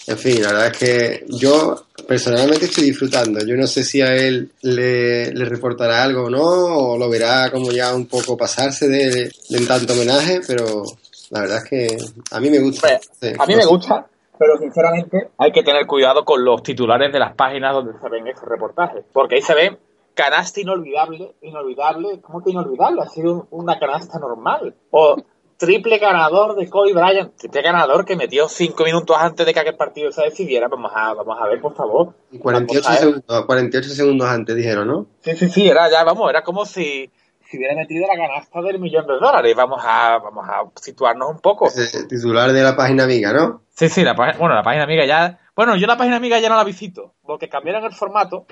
[0.08, 3.46] En fin, la verdad es que yo personalmente estoy disfrutando.
[3.46, 7.52] Yo no sé si a él le, le reportará algo o no, o lo verá
[7.52, 10.84] como ya un poco pasarse de, de, de tanto homenaje, pero
[11.32, 11.98] la verdad es que
[12.32, 12.98] a mí me gusta.
[13.20, 13.68] Sí, a mí no me sé.
[13.70, 14.08] gusta,
[14.38, 18.28] pero sinceramente hay que tener cuidado con los titulares de las páginas donde se ven
[18.28, 19.04] estos reportajes.
[19.14, 19.78] Porque ahí se ven
[20.14, 23.02] canasta inolvidable, inolvidable, ¿cómo que inolvidable?
[23.02, 24.76] Ha sido un- una canasta normal.
[24.92, 25.16] O
[25.58, 29.76] triple ganador de Kobe Bryant, triple ganador que metió cinco minutos antes de que aquel
[29.76, 30.68] partido se decidiera.
[30.68, 32.14] Vamos a, vamos a ver, por favor.
[32.32, 33.14] Y 48 Vamos a ver.
[33.24, 35.06] segundos, 48 segundos antes dijeron, ¿no?
[35.22, 37.10] Sí, sí, sí, era ya, vamos, era como si,
[37.50, 39.56] si hubiera metido la canasta del millón de dólares.
[39.56, 41.68] Vamos a, vamos a situarnos un poco.
[41.68, 43.62] Ese titular de la página amiga, ¿no?
[43.70, 45.40] Sí, sí, la bueno, la página amiga ya.
[45.56, 48.46] Bueno, yo la página amiga ya no la visito, porque cambiaron el formato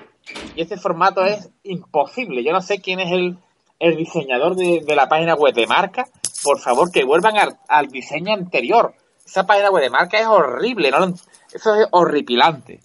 [0.56, 2.44] y ese formato es imposible.
[2.44, 3.38] Yo no sé quién es el,
[3.80, 6.06] el diseñador de, de la página web de marca.
[6.44, 8.94] Por favor, que vuelvan al, al diseño anterior.
[9.26, 11.14] Esa página web de marca es horrible, ¿no?
[11.54, 12.80] Eso es horripilante.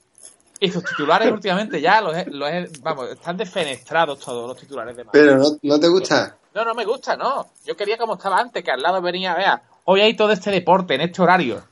[0.60, 4.96] Y sus titulares últimamente ya los, he- los he- vamos, están defenestrados todos los titulares
[4.96, 5.18] de marca.
[5.18, 6.36] Pero no, no te gusta.
[6.54, 7.46] No, no me gusta, no.
[7.64, 10.94] Yo quería como estaba antes, que al lado venía, vea, hoy hay todo este deporte
[10.94, 11.62] en este horario.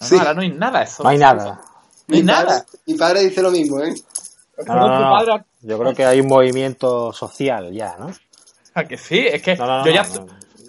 [0.00, 0.14] No, Sí.
[0.14, 0.82] no, ahora no hay nada.
[0.82, 1.44] Eso, No hay nada.
[2.06, 2.46] No hay Mi nada.
[2.64, 3.94] padre- mi padre dice lo mismo, ¿eh?
[4.66, 5.44] No, no, no, no.
[5.62, 8.10] Yo creo que hay un movimiento social ya, ¿no?
[8.74, 10.26] Ah, que sí, es que No, no, no, yo ya no, no.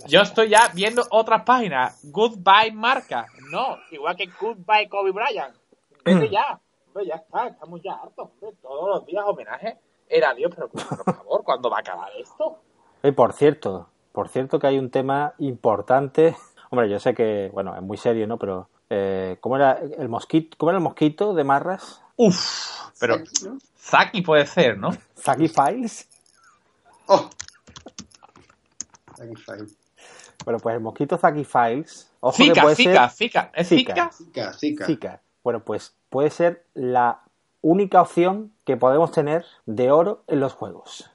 [0.07, 1.99] yo estoy ya viendo otras páginas.
[2.03, 3.25] Goodbye marca.
[3.51, 5.53] No, igual que Goodbye Kobe Bryant.
[6.03, 6.60] Vete ya.
[6.93, 8.30] Hombre, ya está, estamos ya hartos.
[8.32, 9.80] Hombre, todos los días homenaje.
[10.10, 10.82] Era Dios, pero por
[11.15, 12.60] favor, ¿cuándo va a acabar esto?
[13.01, 16.36] Y por cierto, por cierto que hay un tema importante.
[16.69, 18.38] Hombre, yo sé que, bueno, es muy serio, ¿no?
[18.38, 20.58] Pero, eh, ¿cómo era el mosquito?
[20.58, 22.04] ¿Cómo era el mosquito de Marras?
[22.17, 23.15] Uf, pero
[23.77, 24.89] Zaki puede ser, ¿no?
[25.17, 26.10] Zaki Files.
[27.08, 27.30] Oh.
[29.13, 29.67] Aquí fine.
[30.43, 32.12] Bueno, pues el mosquito Zaki Files.
[32.19, 33.51] Ojo que Zika, puede Zika, ser Zika.
[33.54, 34.12] ¿Es Zika.
[34.12, 34.54] Zika?
[34.54, 35.21] Zika, Zika.
[35.43, 37.21] Bueno, pues puede ser la
[37.62, 41.10] única opción que podemos tener de oro en los juegos.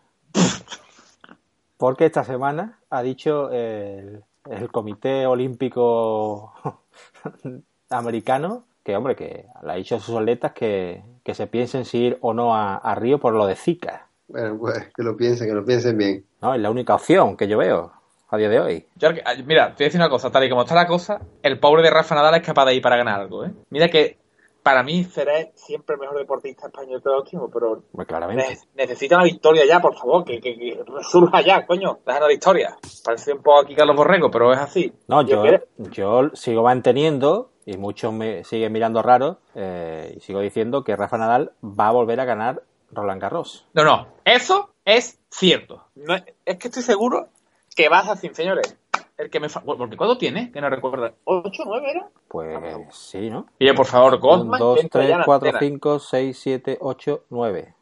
[1.76, 6.54] Porque esta semana ha dicho el, el Comité Olímpico
[7.90, 11.98] Americano que, hombre, que le ha dicho a sus atletas que, que se piensen si
[11.98, 14.06] ir o no a, a Río por lo de Zika.
[14.28, 16.24] Bueno, pues que lo piensen, que lo piensen bien.
[16.40, 17.92] No, es la única opción que yo veo
[18.28, 18.86] a día de hoy.
[18.96, 19.10] Yo,
[19.44, 21.82] mira, te voy a decir una cosa, tal y como está la cosa, el pobre
[21.82, 23.52] de Rafa Nadal es capaz de ir para ganar algo, ¿eh?
[23.70, 24.18] Mira que
[24.62, 28.58] para mí será siempre el mejor deportista español todo el tiempo, pero Pues claramente.
[28.74, 32.76] necesita una victoria ya, por favor, que, que, que resurja ya, coño, déjanos la victoria.
[33.04, 34.92] Parece un poco aquí Carlos Borrego, pero es así.
[35.06, 35.44] No, yo,
[35.92, 41.16] yo sigo manteniendo, y muchos me siguen mirando raro, eh, y sigo diciendo que Rafa
[41.16, 43.68] Nadal va a volver a ganar Roland Garros.
[43.72, 45.84] No, no, eso es cierto.
[45.94, 47.28] No es que estoy seguro
[47.76, 48.76] que vas así, señores.
[49.16, 50.50] El que me fa- porque ¿cuánto tiene?
[50.52, 51.14] Que no recuerdo.
[51.24, 52.08] ¿8, 9 era?
[52.28, 53.46] Pues sí, ¿no?
[53.58, 55.60] Y por favor, 1, Goldman, 2, que entra 3, ya en 4, antena.
[55.72, 57.74] 5, 6, 7, 8, 9.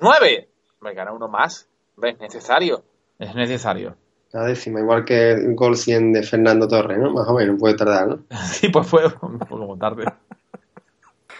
[0.00, 0.48] ¡Nueve!
[0.80, 1.68] Me gana uno más.
[2.02, 2.84] Es necesario.
[3.18, 3.96] Es necesario.
[4.32, 7.10] La décima, igual que el gol 100 de Fernando Torres, ¿no?
[7.12, 8.18] Más o menos, puede tardar, ¿no?
[8.46, 9.02] Sí, pues fue
[9.48, 10.04] como tarde.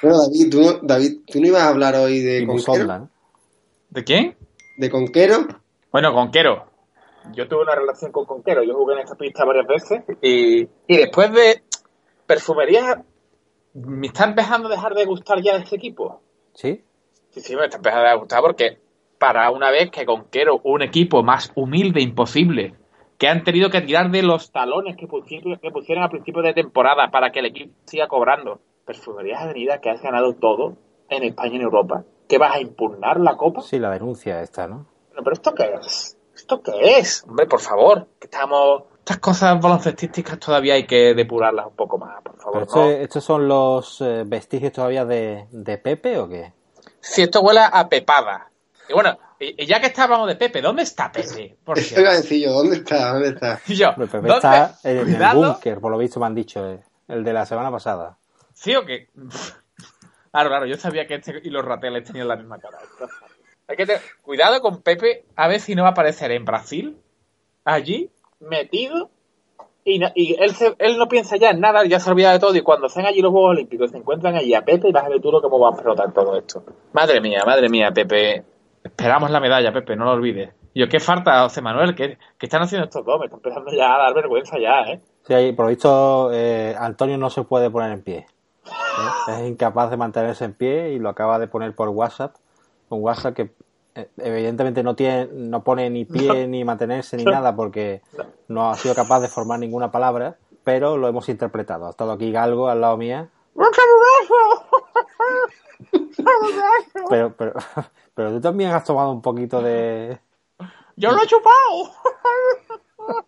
[0.03, 3.09] Bueno, David, tú, no- David, ¿tú no ibas a hablar hoy de Conquero?
[3.91, 4.37] ¿De quién?
[4.77, 5.47] ¿De Conquero?
[5.91, 6.67] Bueno, Conquero.
[7.33, 8.63] Yo tuve una relación con Conquero.
[8.63, 10.05] Yo jugué en esta pista varias veces.
[10.23, 11.63] Y, y después de
[12.27, 13.03] perfumería,
[13.75, 16.21] me está empezando a dejar de gustar ya este equipo.
[16.53, 16.83] ¿Sí?
[17.31, 18.79] Sí, sí, me está empezando a gustar porque
[19.19, 22.75] para una vez que Conquero, un equipo más humilde imposible,
[23.19, 26.55] que han tenido que tirar de los talones que pusieron, que pusieron a principio de
[26.55, 28.61] temporada para que el equipo siga cobrando.
[28.87, 30.77] Perfumerías Avenida, que has ganado todo
[31.11, 32.05] en España y en Europa.
[32.29, 33.63] ¿Que vas a impugnar la copa?
[33.63, 34.87] Sí, la denuncia esta, ¿no?
[35.09, 36.18] Bueno, pero ¿esto qué es?
[36.51, 37.25] ¿Esto qué es?
[37.29, 38.85] Hombre, por favor, que estamos...
[39.01, 42.53] Estas cosas baloncestísticas todavía hay que depurarlas un poco más, por favor.
[42.67, 42.91] ¿Pero ¿no?
[42.91, 46.55] esto- estos son los eh, vestigios todavía de, de Pepe o qué?
[47.01, 48.51] Si esto huele a pepada.
[48.89, 51.59] Y bueno, y, y ya que estábamos de Pepe, ¿dónde está Pepe?
[51.63, 52.01] Por Eso cierto.
[52.03, 53.13] iba a decir yo, ¿dónde está?
[53.13, 53.61] ¿Dónde está?
[53.67, 54.35] Yo, Pepe ¿dónde?
[54.37, 57.71] está en el búnker, por lo visto me han dicho, eh, el de la semana
[57.71, 58.17] pasada.
[58.55, 59.09] ¿Sí o qué?
[60.31, 62.79] Claro, claro, yo sabía que este y los rateles tenían la misma cara.
[63.69, 66.97] Hay que tener cuidado con Pepe, a ver si no va a aparecer en Brasil,
[67.65, 69.11] allí, metido,
[69.85, 72.39] y, no- y él, se- él no piensa ya en nada, ya se olvida de
[72.39, 75.05] todo, y cuando sean allí los Juegos Olímpicos, se encuentran allí a Pepe y vas
[75.05, 76.65] a ver tú lo cómo va a explotar todo esto.
[76.93, 78.43] Madre mía, madre mía, Pepe.
[78.83, 80.51] Esperamos la medalla, Pepe, no lo olvides.
[80.73, 81.95] Y yo, ¿qué falta, José Manuel?
[81.95, 83.19] ¿Qué, qué están haciendo estos dos?
[83.19, 85.01] Me está empezando ya a dar vergüenza ya, ¿eh?
[85.27, 88.27] Sí, ahí, por lo visto, eh, Antonio no se puede poner en pie.
[88.67, 89.33] ¿eh?
[89.33, 92.35] Es incapaz de mantenerse en pie y lo acaba de poner por WhatsApp.
[92.91, 93.51] Un WhatsApp que
[93.95, 98.03] eh, evidentemente no tiene, no pone ni pie ni mantenerse ni nada porque
[98.49, 101.87] no ha sido capaz de formar ninguna palabra, pero lo hemos interpretado.
[101.87, 103.29] Ha estado aquí Galgo al lado mía,
[107.09, 107.53] pero, pero,
[108.15, 110.21] pero tú también has tomado un poquito de...
[110.97, 111.93] ¡Yo lo he chupado!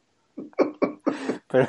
[1.48, 1.66] Pero,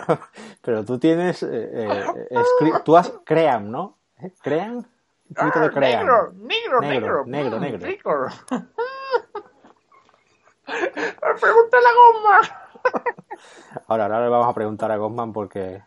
[0.61, 1.41] pero tú tienes...
[1.41, 2.37] eh, eh,
[2.85, 3.97] tú has Cream, ¿no?
[4.21, 4.31] ¿Eh?
[5.31, 5.99] Un poquito de Cream.
[5.99, 7.87] Negro, negro, Negro, negro, negro, mm, negro.
[7.87, 8.11] rico.
[11.41, 12.41] Pregunta la goma.
[13.87, 15.81] Ahora, ahora le vamos a preguntar a Gosman porque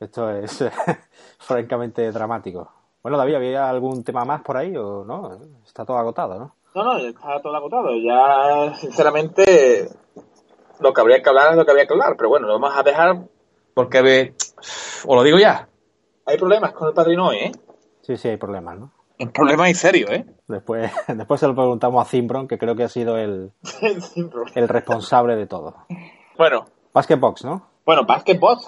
[0.00, 0.64] esto es
[1.38, 2.70] francamente dramático.
[3.02, 5.38] Bueno, David, ¿había algún tema más por ahí o no?
[5.64, 6.54] Está todo agotado, ¿no?
[6.74, 7.90] No, no, ya está todo agotado.
[7.96, 9.88] Ya, sinceramente,
[10.80, 12.14] lo que habría que hablar es lo que habría que hablar.
[12.16, 13.16] Pero bueno, lo vamos a dejar
[13.74, 14.34] porque, ve-
[15.06, 15.68] os lo digo ya,
[16.26, 17.52] hay problemas con el padrino hoy, ¿eh?
[18.06, 18.92] Sí, sí, hay problemas, ¿no?
[19.18, 20.24] Un problema y serio, ¿eh?
[20.46, 23.50] Después, después se lo preguntamos a Zimbron, que creo que ha sido el,
[24.54, 25.74] el responsable de todo.
[26.38, 27.66] Bueno, Basketbox, ¿no?
[27.84, 28.58] Bueno, Basketball.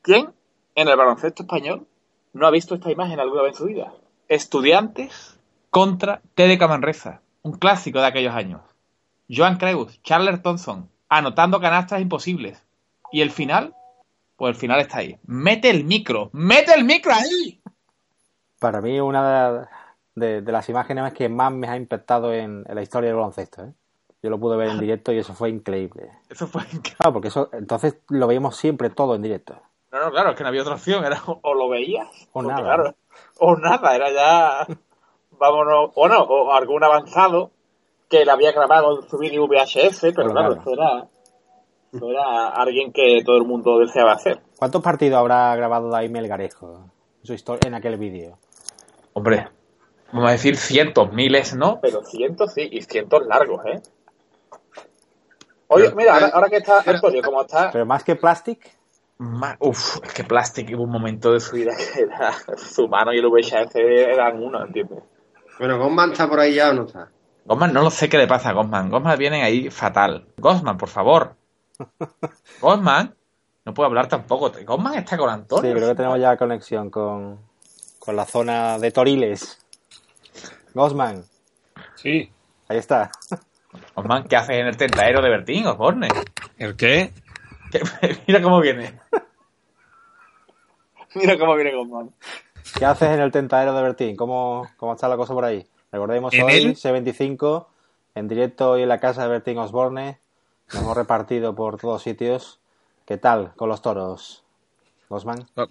[0.00, 0.32] ¿Quién
[0.74, 1.86] en el baloncesto español
[2.32, 3.92] no ha visto esta imagen alguna vez en su vida?
[4.28, 7.20] Estudiantes contra TDK Manresa.
[7.42, 8.62] Un clásico de aquellos años.
[9.28, 12.64] Joan Creus, Charles Thompson, anotando canastas imposibles.
[13.12, 13.74] Y el final,
[14.36, 15.16] pues el final está ahí.
[15.26, 17.60] Mete el micro, mete el micro ahí.
[18.58, 19.66] Para mí, una de,
[20.14, 23.64] de- de las imágenes que más me ha impactado en, en la historia del baloncesto.
[23.64, 23.72] ¿eh?
[24.22, 26.10] Yo lo pude ver en directo y eso fue increíble.
[26.30, 26.62] Eso fue.
[26.82, 29.56] Claro, porque eso entonces lo veíamos siempre todo en directo.
[29.92, 31.04] No, no, claro, es que no había otra opción.
[31.04, 32.62] Era o lo veías O nada.
[32.62, 32.94] claro,
[33.38, 33.94] o nada.
[33.94, 34.66] Era ya.
[35.38, 35.90] Vámonos.
[35.94, 37.50] O no, o algún avanzado
[38.08, 40.52] que le había grabado en su vídeo VHS, pero Pero claro, claro.
[40.54, 41.08] esto era.
[41.94, 44.40] Era alguien que todo el mundo deseaba hacer.
[44.58, 46.84] ¿Cuántos partidos habrá grabado David Melgarejo
[47.20, 48.38] en, su historia, en aquel vídeo?
[49.12, 49.48] Hombre,
[50.12, 51.80] vamos a decir cientos, miles, ¿no?
[51.80, 53.80] Pero cientos sí, y cientos largos, ¿eh?
[55.68, 57.70] Oye, Pero- mira, ahora, ahora que está Antonio, como está.
[57.70, 58.76] Pero más que Plastic,
[59.18, 63.12] Ma- Uf, es que Plastic hubo un momento de su vida que era su mano
[63.12, 65.02] y el VHS eran uno, ¿entiendes?
[65.58, 67.08] Bueno, Gomman está por ahí ya o no está.
[67.46, 68.88] Gosman, no lo sé qué le pasa a Gosman.
[68.90, 70.26] Gosman viene ahí fatal.
[70.38, 71.36] Gosman, por favor.
[72.60, 73.14] Gosman,
[73.64, 74.52] no puedo hablar tampoco.
[74.64, 75.70] Gosman está con Antonio.
[75.70, 77.40] Sí, creo que tenemos ya conexión con,
[77.98, 79.58] con la zona de Toriles.
[80.74, 81.24] Gosman,
[81.96, 82.30] Sí.
[82.68, 83.10] ahí está.
[83.94, 86.08] Gosman, ¿qué haces en el tentadero de Bertín, Osborne?
[86.58, 87.12] ¿El qué?
[88.26, 88.98] Mira cómo viene.
[91.14, 92.10] Mira cómo viene Gosman.
[92.78, 94.16] ¿Qué haces en el tentadero de Bertín?
[94.16, 95.64] ¿Cómo, cómo está la cosa por ahí?
[95.92, 96.74] Recordemos ¿En hoy, él?
[96.76, 97.66] C25,
[98.16, 100.18] en directo hoy en la casa de Bertín Osborne.
[100.72, 102.58] Nos hemos repartido por todos sitios.
[103.06, 104.42] ¿Qué tal con los toros,
[105.10, 105.46] Gosman?
[105.56, 105.66] Ah,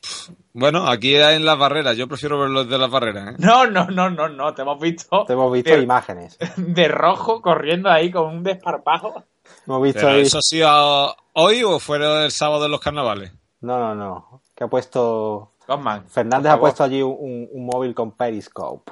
[0.53, 1.97] Bueno, aquí en las barreras.
[1.97, 3.33] Yo prefiero ver los de las barreras.
[3.33, 3.35] ¿eh?
[3.39, 4.53] No, no, no, no, no.
[4.53, 5.25] Te hemos visto.
[5.25, 6.37] Te hemos visto de, imágenes.
[6.57, 9.23] de rojo corriendo ahí con un desparpajo.
[9.65, 10.21] Hemos visto Pero ahí...
[10.21, 13.31] ¿Eso ha sido hoy o fuera el sábado de los carnavales?
[13.61, 14.41] No, no, no.
[14.55, 15.49] Que ha puesto...
[15.67, 16.07] Gosman.
[16.07, 18.91] Fernández ha puesto allí un, un- un móvil con Periscope.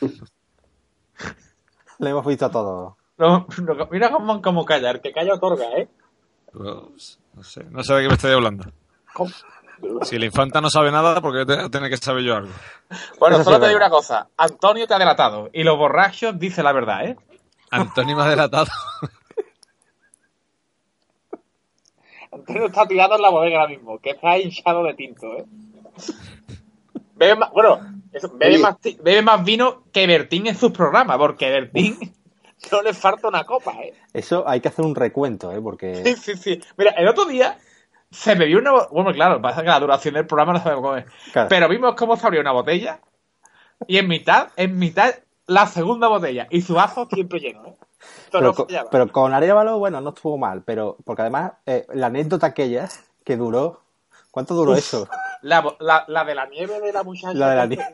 [1.98, 2.96] Le hemos visto todo.
[3.18, 5.88] No, no, mira Gosman cómo callar, que calla otorga, ¿eh?
[6.52, 8.64] Pues, no sé, no sé de qué me estoy hablando.
[9.14, 9.30] ¿Cómo?
[10.02, 12.52] Si la infanta no sabe nada, porque tiene que saber yo algo.
[13.18, 14.28] Bueno, Eso solo te digo una cosa.
[14.36, 15.50] Antonio te ha delatado.
[15.52, 17.16] Y los borrachos dicen la verdad, ¿eh?
[17.70, 18.66] Antonio me ha delatado.
[22.32, 25.44] Antonio está tirado en la bodega ahora mismo, que está hinchado de tinto, ¿eh?
[27.14, 27.80] Bebe más, bueno,
[28.12, 28.62] eso, bebe, Oye.
[28.62, 31.98] más, ti- bebe más vino que Bertín en sus programas, porque Bertín
[32.72, 33.94] no le falta una copa, ¿eh?
[34.12, 35.56] Eso hay que hacer un recuento, ¿eh?
[35.56, 36.16] Sí, Porque...
[36.16, 36.60] sí, sí.
[36.76, 37.58] Mira, el otro día
[38.10, 38.72] se bebió una...
[38.90, 41.04] Bueno, claro, pasa que la duración del programa no sabemos cómo es.
[41.32, 41.48] Claro.
[41.48, 43.00] Pero vimos cómo se abrió una botella
[43.86, 45.14] y en mitad, en mitad,
[45.46, 46.46] la segunda botella.
[46.50, 47.74] Y su vaso siempre lleno, ¿eh?
[48.30, 48.90] Pero, no co- fallaba.
[48.90, 52.88] pero con Arevalo, bueno, no estuvo mal, pero porque además eh, la anécdota aquella
[53.24, 53.82] que duró,
[54.30, 55.08] ¿cuánto duró eso?
[55.46, 57.32] La, bo- la, la de la nieve de la muchacha.
[57.34, 57.84] La de la nieve.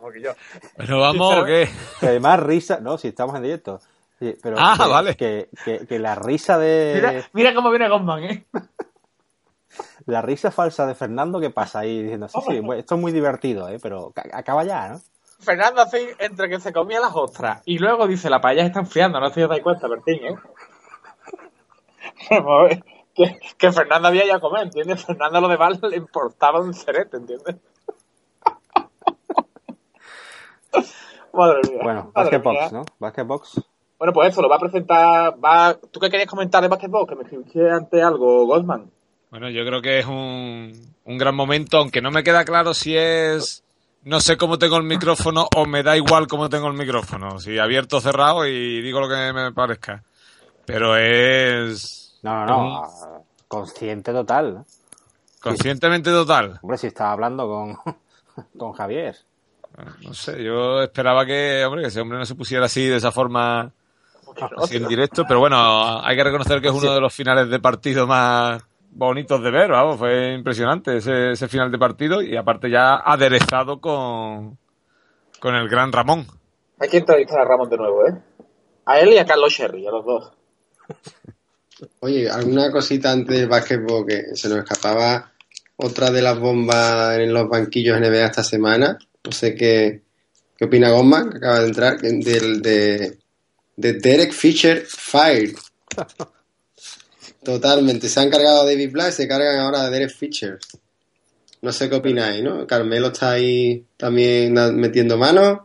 [0.00, 0.32] Porque yo-
[0.76, 1.68] ¿Pero vamos o qué?
[2.00, 3.80] Que además risa, no, si estamos en directo.
[4.18, 5.16] Sí, pero Ah, que, vale.
[5.16, 8.44] Que, que- que la risa de Mira, mira cómo viene Gosman, ¿eh?
[10.06, 13.68] la risa falsa de Fernando que pasa ahí diciendo, sí, sí, esto es muy divertido,
[13.68, 13.78] ¿eh?
[13.80, 15.00] pero ca- acaba ya, ¿no?
[15.40, 19.20] Fernando así, entre que se comía las ostras y luego dice, la paella está enfriando,
[19.20, 20.34] no te das cuenta, Bertín, ¿eh?
[22.30, 22.84] Vamos a ver,
[23.18, 25.04] que, que Fernando había ya a comer, ¿entiendes?
[25.04, 27.56] Fernando lo demás le importaba un cerete, ¿entiendes?
[31.32, 31.80] Madre mía.
[31.82, 32.72] Bueno, Basketbox.
[32.72, 32.84] ¿no?
[32.98, 33.60] Basketbox.
[33.98, 35.74] Bueno, pues eso, lo va a presentar, va...
[35.74, 37.08] ¿Tú qué querías comentar de Basketbox?
[37.08, 38.90] Que me escribiste ante algo, Goldman.
[39.30, 40.72] Bueno, yo creo que es un,
[41.04, 43.64] un gran momento, aunque no me queda claro si es
[44.04, 47.58] no sé cómo tengo el micrófono o me da igual cómo tengo el micrófono, si
[47.58, 50.04] abierto o cerrado y digo lo que me parezca.
[50.64, 53.24] Pero es No, no, no.
[53.46, 54.64] Consciente total.
[55.40, 56.58] conscientemente total.
[56.62, 57.96] Hombre, si estaba hablando con,
[58.58, 59.16] con Javier.
[60.02, 63.12] No sé, yo esperaba que, hombre, que ese hombre no se pusiera así de esa
[63.12, 63.72] forma
[64.56, 67.60] así en directo, pero bueno, hay que reconocer que es uno de los finales de
[67.60, 72.70] partido más bonitos de ver, vamos, fue impresionante ese, ese final de partido y aparte
[72.70, 74.58] ya aderezado con,
[75.38, 76.26] con el gran Ramón.
[76.80, 78.22] Hay que entrevistar a Ramón de nuevo, ¿eh?
[78.86, 80.32] A él y a Carlos Sherry, a los dos.
[82.00, 85.32] Oye, alguna cosita antes del básquetbol que se nos escapaba.
[85.76, 88.98] Otra de las bombas en los banquillos NBA esta semana.
[89.24, 90.02] No sé qué,
[90.56, 93.18] qué opina Gomman, que acaba de entrar, del, de,
[93.76, 95.54] de Derek Fisher Fire.
[97.44, 98.08] Totalmente.
[98.08, 100.58] Se han cargado a David Black se cargan ahora a Derek Fisher.
[101.62, 102.66] No sé qué opináis, ¿no?
[102.66, 105.60] Carmelo está ahí también metiendo manos.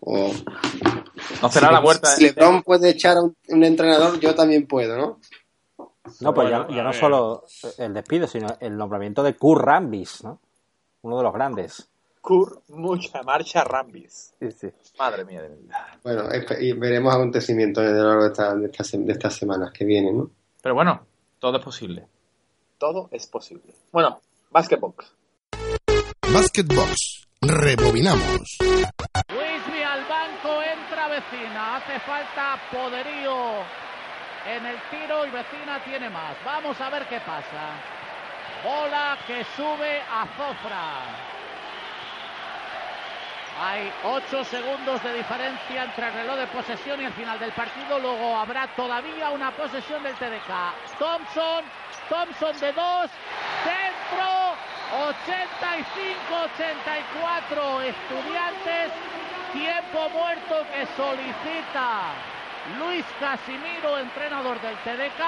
[0.00, 0.32] O
[1.42, 2.16] No será si, la puerta.
[2.16, 5.19] si LeBron puede echar a un, un entrenador, yo también puedo, ¿no?
[6.20, 7.44] No, pues Bueno, ya, ya no solo
[7.78, 10.40] el despido, sino el nombramiento de Kurt Rambis, ¿no?
[11.02, 11.88] Uno de los grandes.
[12.20, 14.34] Kur, mucha marcha Rambis.
[14.38, 14.68] Sí, sí.
[14.98, 15.98] Madre mía de mi vida.
[16.04, 16.24] Bueno,
[16.60, 20.18] y veremos acontecimientos a lo largo de, esta- de, esta de estas semanas que vienen,
[20.18, 20.30] ¿no?
[20.62, 21.00] Pero bueno,
[21.38, 22.06] todo es posible.
[22.78, 23.74] Todo es posible.
[23.92, 24.20] Bueno,
[24.50, 25.14] Basketbox.
[26.32, 27.26] Basketbox.
[27.42, 28.58] Rebobinamos.
[28.60, 31.76] Luismi al banco, entra vecina.
[31.76, 33.62] Hace falta poderío
[34.46, 36.36] en el tiro y vecina tiene más.
[36.44, 37.74] Vamos a ver qué pasa.
[38.64, 41.30] Bola que sube a Zofra.
[43.62, 47.98] Hay ocho segundos de diferencia entre el reloj de posesión y el final del partido.
[47.98, 50.48] Luego habrá todavía una posesión del TDK.
[50.98, 51.64] Thompson,
[52.08, 53.10] Thompson de dos,
[53.64, 54.56] centro,
[57.52, 57.82] 85-84.
[57.82, 58.92] Estudiantes,
[59.52, 62.14] tiempo muerto que solicita
[62.78, 65.22] Luis Casimiro, entrenador del TDK.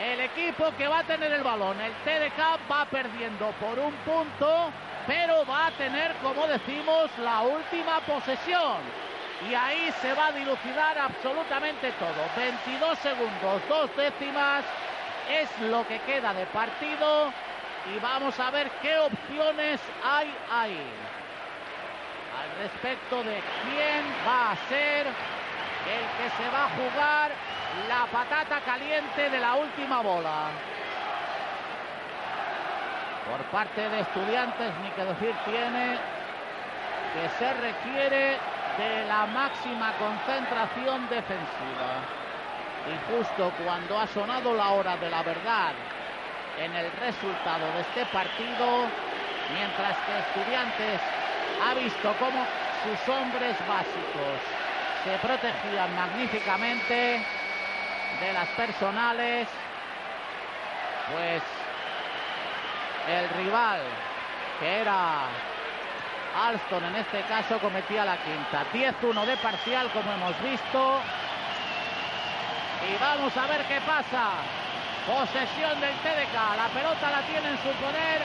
[0.00, 4.70] El equipo que va a tener el balón, el TDK va perdiendo por un punto,
[5.06, 8.78] pero va a tener, como decimos, la última posesión.
[9.48, 12.28] y ahí se va a dilucidar absolutamente todo.
[12.36, 14.64] 22 segundos, dos décimas
[15.30, 17.32] es lo que queda de partido
[17.94, 20.86] y vamos a ver qué opciones hay ahí.
[22.38, 25.06] Al respecto de quién va a ser
[25.86, 27.30] el que se va a jugar
[27.88, 30.50] la patata caliente de la última bola.
[33.30, 35.98] Por parte de estudiantes, ni que decir tiene
[37.14, 38.38] que se requiere
[38.78, 41.92] de la máxima concentración defensiva.
[42.88, 45.72] Y justo cuando ha sonado la hora de la verdad
[46.58, 48.86] en el resultado de este partido,
[49.52, 51.00] mientras que Estudiantes
[51.64, 52.44] ha visto cómo
[52.84, 54.69] sus hombres básicos
[55.04, 57.20] se protegían magníficamente
[58.20, 59.48] de las personales,
[61.12, 61.42] pues
[63.08, 63.80] el rival
[64.58, 65.22] que era
[66.36, 68.64] Alston en este caso cometía la quinta.
[68.72, 71.00] 10-1 de parcial como hemos visto.
[72.88, 74.30] Y vamos a ver qué pasa.
[75.06, 76.34] Posesión del TDK.
[76.56, 78.22] La pelota la tiene en su poder.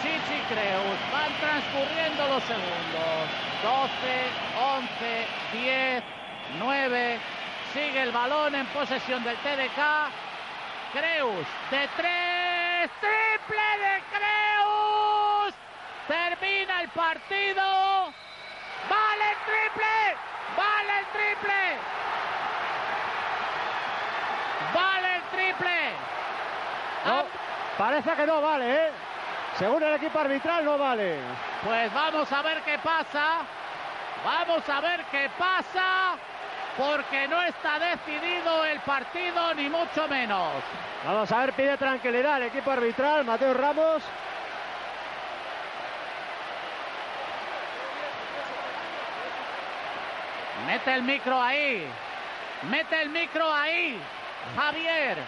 [0.00, 0.98] Chichi Creus.
[1.12, 3.49] Van transcurriendo los segundos.
[3.62, 3.90] 12,
[4.58, 6.02] 11, 10,
[6.58, 7.18] 9.
[7.74, 9.80] Sigue el balón en posesión del TDK.
[10.92, 12.90] Creus de tres.
[13.00, 15.54] Triple de Creus.
[16.08, 17.62] Termina el partido.
[18.88, 20.16] Vale el triple.
[20.56, 21.76] Vale el triple.
[24.74, 25.92] Vale el triple.
[27.04, 27.24] No,
[27.76, 28.90] parece que no vale, ¿eh?
[29.58, 31.18] Según el equipo arbitral no vale.
[31.64, 33.42] Pues vamos a ver qué pasa.
[34.24, 36.16] Vamos a ver qué pasa.
[36.76, 40.62] Porque no está decidido el partido, ni mucho menos.
[41.04, 44.02] Vamos a ver, pide tranquilidad el equipo arbitral, Mateo Ramos.
[50.66, 51.86] Mete el micro ahí.
[52.70, 54.00] Mete el micro ahí.
[54.56, 55.18] Javier.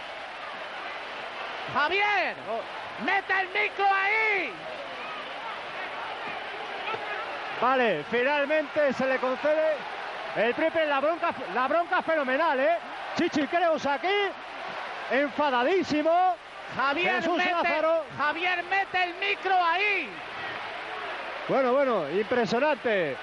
[1.74, 2.36] Javier.
[3.04, 4.52] Mete el micro ahí.
[7.62, 9.76] Vale, finalmente se le concede
[10.34, 10.84] el triple.
[10.84, 12.76] La bronca, la bronca fenomenal, ¿eh?
[13.16, 14.08] Chichi Creus aquí,
[15.12, 16.34] enfadadísimo.
[16.74, 18.04] Javier Jesús mete, Lázaro.
[18.18, 20.08] Javier mete el micro ahí.
[21.46, 23.16] Bueno, bueno, impresionante.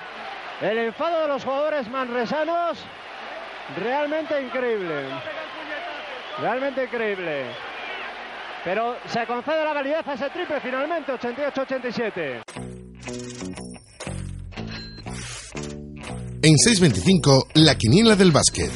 [0.62, 2.86] El enfado de los jugadores manresanos,
[3.76, 5.04] realmente increíble.
[6.40, 7.44] Realmente increíble.
[8.64, 12.42] Pero se concede la validez a ese triple finalmente, 88-87.
[16.42, 18.72] En 6.25, la quiniela del básquet.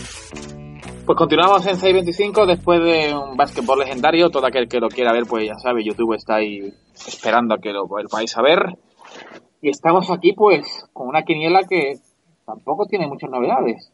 [1.06, 4.30] Pues continuamos en 6.25 después de un básquetbol legendario.
[4.30, 6.60] Todo aquel que lo quiera ver, pues ya sabe, YouTube está ahí
[6.94, 8.60] esperando a que lo podáis a ver.
[9.62, 11.94] Y estamos aquí, pues, con una quiniela que
[12.46, 13.94] tampoco tiene muchas novedades.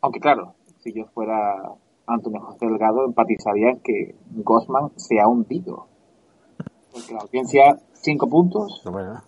[0.00, 1.56] Aunque, claro, si yo fuera
[2.06, 4.14] Antonio José Delgado, empatizaría en que
[4.44, 5.88] Gosman se ha hundido.
[6.92, 8.80] Porque la audiencia, 5 puntos.
[8.84, 9.22] Bueno,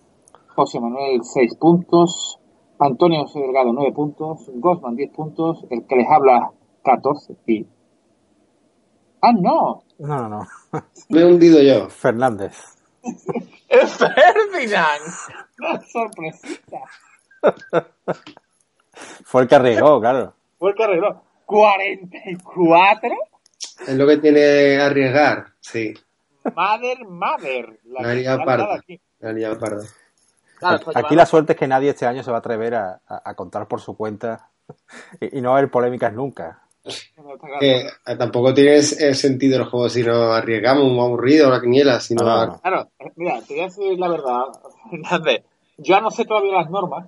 [0.55, 2.38] José Manuel, 6 puntos.
[2.79, 4.49] Antonio José Delgado, 9 puntos.
[4.55, 5.65] Gosman, 10 puntos.
[5.69, 6.51] El que les habla,
[6.83, 7.35] 14.
[7.47, 7.65] Y...
[9.21, 9.83] ¡Ah, no!
[9.99, 10.47] no, no, no.
[11.09, 11.89] Me he hundido yo.
[11.89, 12.57] Fernández.
[13.67, 15.03] ¡Es Ferdinand!
[15.57, 16.79] ¡Qué sorpresita!
[19.23, 20.33] Fue el que arriesgó, claro.
[20.57, 21.21] Fue el que arregló.
[21.47, 23.17] ¿44?
[23.87, 25.93] Es lo que tiene arriesgar, sí.
[26.55, 27.79] Mother, mother.
[27.85, 28.75] La La que liado parda.
[28.75, 29.01] aquí.
[29.19, 29.83] La liado parda.
[30.59, 32.75] Claro, Aquí, pues aquí la suerte es que nadie este año se va a atrever
[32.75, 34.49] a, a- a contar por su cuenta
[35.19, 36.61] y, y no va a haber polémicas nunca.
[37.59, 41.99] Que eh, tampoco tiene el sentido el juego si no arriesgamos un aburrido la quiniela,
[41.99, 42.61] si no, No, no, no.
[42.61, 44.43] Claro, eh, mira, te voy a decir la verdad,
[44.89, 45.43] Fernández.
[45.77, 47.07] Yo no sé todavía las normas.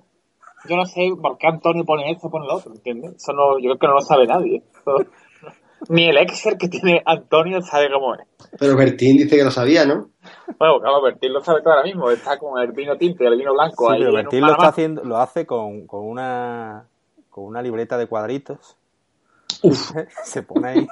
[0.68, 3.16] Yo no sé por qué Antonio pone esto o pone lo otro, ¿entiendes?
[3.16, 4.62] Eso no, yo creo que no lo sabe nadie.
[4.80, 5.04] Eso-
[5.88, 8.20] ni el Excel que tiene Antonio sabe cómo es.
[8.58, 10.10] Pero Bertín dice que lo sabía, ¿no?
[10.58, 12.10] Bueno, claro, Bertín lo sabe todo ahora mismo.
[12.10, 14.00] Está con el vino tinto y el vino blanco Sí, ahí.
[14.00, 16.86] pero Bertín lo está haciendo, lo hace con, con una
[17.30, 18.76] con una libreta de cuadritos.
[20.24, 20.86] Se pone ahí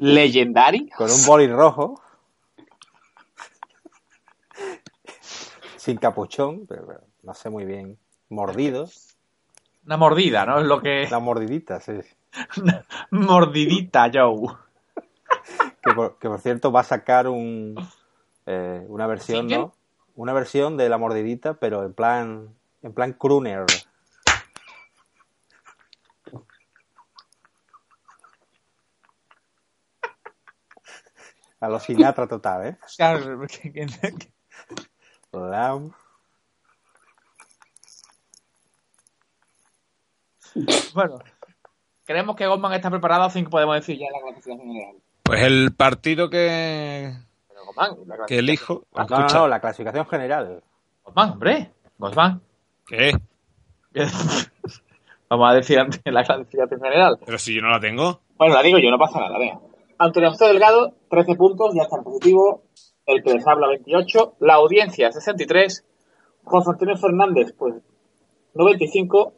[0.00, 0.88] Legendary.
[0.90, 2.00] con un boli rojo.
[5.76, 7.98] Sin capuchón, pero, pero no sé muy bien.
[8.28, 8.88] Mordido.
[9.84, 10.60] Una mordida, ¿no?
[10.60, 11.08] Es lo que...
[11.10, 11.92] La mordidita, sí.
[12.62, 14.48] Una mordidita, Joe.
[15.82, 17.74] Que por, que por cierto va a sacar un
[18.46, 19.46] eh, una versión.
[19.46, 19.74] ¿no?
[20.14, 23.64] Una versión de la mordidita, pero en plan en plan crooner.
[31.60, 32.76] A los Sinatra total, ¿eh?
[32.96, 33.86] Claro, que- que-
[35.32, 35.92] Lam.
[40.92, 41.18] Bueno,
[42.04, 44.96] creemos que Goldman está preparado, así que podemos decir ya la clasificación general.
[45.22, 47.14] Pues el partido que,
[48.06, 48.82] La que clasificación- elijo.
[48.94, 50.62] No, no, no, la clasificación general.
[51.04, 52.40] Goldman, hombre, Goldman.
[52.86, 53.12] ¿Qué?
[55.28, 57.18] Vamos a decir antes la clasificación general.
[57.24, 58.20] Pero si yo no la tengo.
[58.36, 59.60] Bueno, la digo yo, no pasa nada, venga.
[59.98, 62.62] Antonio José Delgado, 13 puntos, ya está en positivo.
[63.06, 64.34] El que les habla, 28.
[64.40, 65.84] La audiencia, 63.
[66.44, 67.74] José Antonio Fernández, pues,
[68.54, 69.34] 95.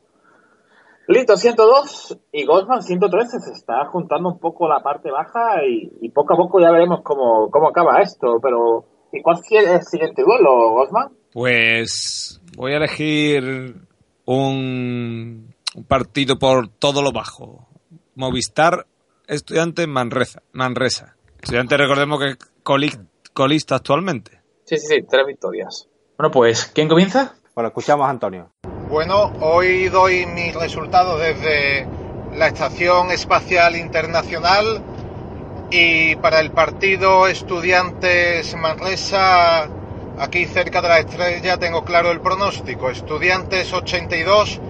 [1.09, 2.18] Lito, 102.
[2.32, 3.38] Y Gosman, 113.
[3.40, 7.00] Se está juntando un poco la parte baja y, y poco a poco ya veremos
[7.02, 8.38] cómo, cómo acaba esto.
[8.42, 11.11] Pero, ¿y cuál es el siguiente duelo, Gosman?
[11.32, 13.74] Pues voy a elegir
[14.26, 17.68] un, un partido por todo lo bajo.
[18.14, 18.86] Movistar
[19.26, 20.42] Estudiantes Manresa.
[20.52, 21.16] Manresa.
[21.40, 24.40] Estudiantes, recordemos que es coli- colista actualmente.
[24.64, 25.88] Sí, sí, sí, tres victorias.
[26.16, 27.34] Bueno, pues, ¿quién comienza?
[27.55, 28.50] Bueno, escuchamos a Antonio.
[28.95, 31.84] Bueno, hoy doy mis resultados desde
[32.36, 34.84] la Estación Espacial Internacional
[35.68, 39.64] y para el partido Estudiantes Manresa,
[40.16, 42.88] aquí cerca de la estrella, tengo claro el pronóstico.
[42.88, 44.61] Estudiantes 82,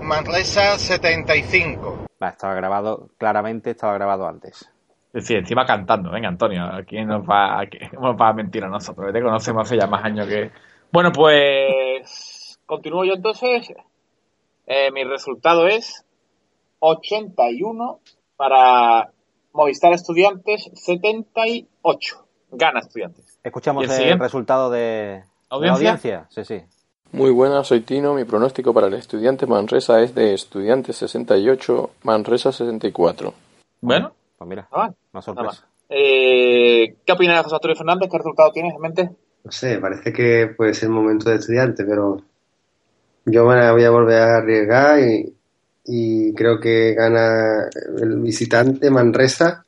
[0.00, 2.06] Manresa 75.
[2.22, 4.70] Va, estaba grabado, claramente estaba grabado antes.
[5.06, 6.12] Es decir, encima cantando.
[6.12, 9.12] Venga, Antonio, ¿quién nos va, a, quién nos va a mentir a nosotros?
[9.12, 10.52] Te conocemos hace ya más años que...
[10.92, 11.81] Bueno, pues...
[12.66, 13.72] Continúo yo entonces.
[14.66, 16.04] Eh, mi resultado es
[16.78, 18.00] 81
[18.36, 19.10] para
[19.52, 22.26] Movistar Estudiantes, 78.
[22.52, 23.38] Gana Estudiantes.
[23.42, 25.90] Escuchamos ¿Y el resultado de, ¿Audiencia?
[25.92, 26.26] audiencia.
[26.30, 26.62] Sí, sí.
[27.12, 28.14] Muy buenas, soy Tino.
[28.14, 33.34] Mi pronóstico para el estudiante Manresa es de estudiante 68, Manresa 64.
[33.80, 35.46] Bueno, Pues mira, nada más, sorpresa.
[35.46, 35.64] más.
[35.90, 38.08] Eh, ¿Qué opinas de José Antonio Fernández?
[38.10, 39.10] ¿Qué resultado tienes en mente?
[39.44, 42.22] No sé, parece que puede ser momento de estudiante, pero
[43.24, 45.34] yo me la voy a volver a arriesgar y,
[45.84, 47.68] y creo que gana
[48.00, 49.64] el visitante Manresa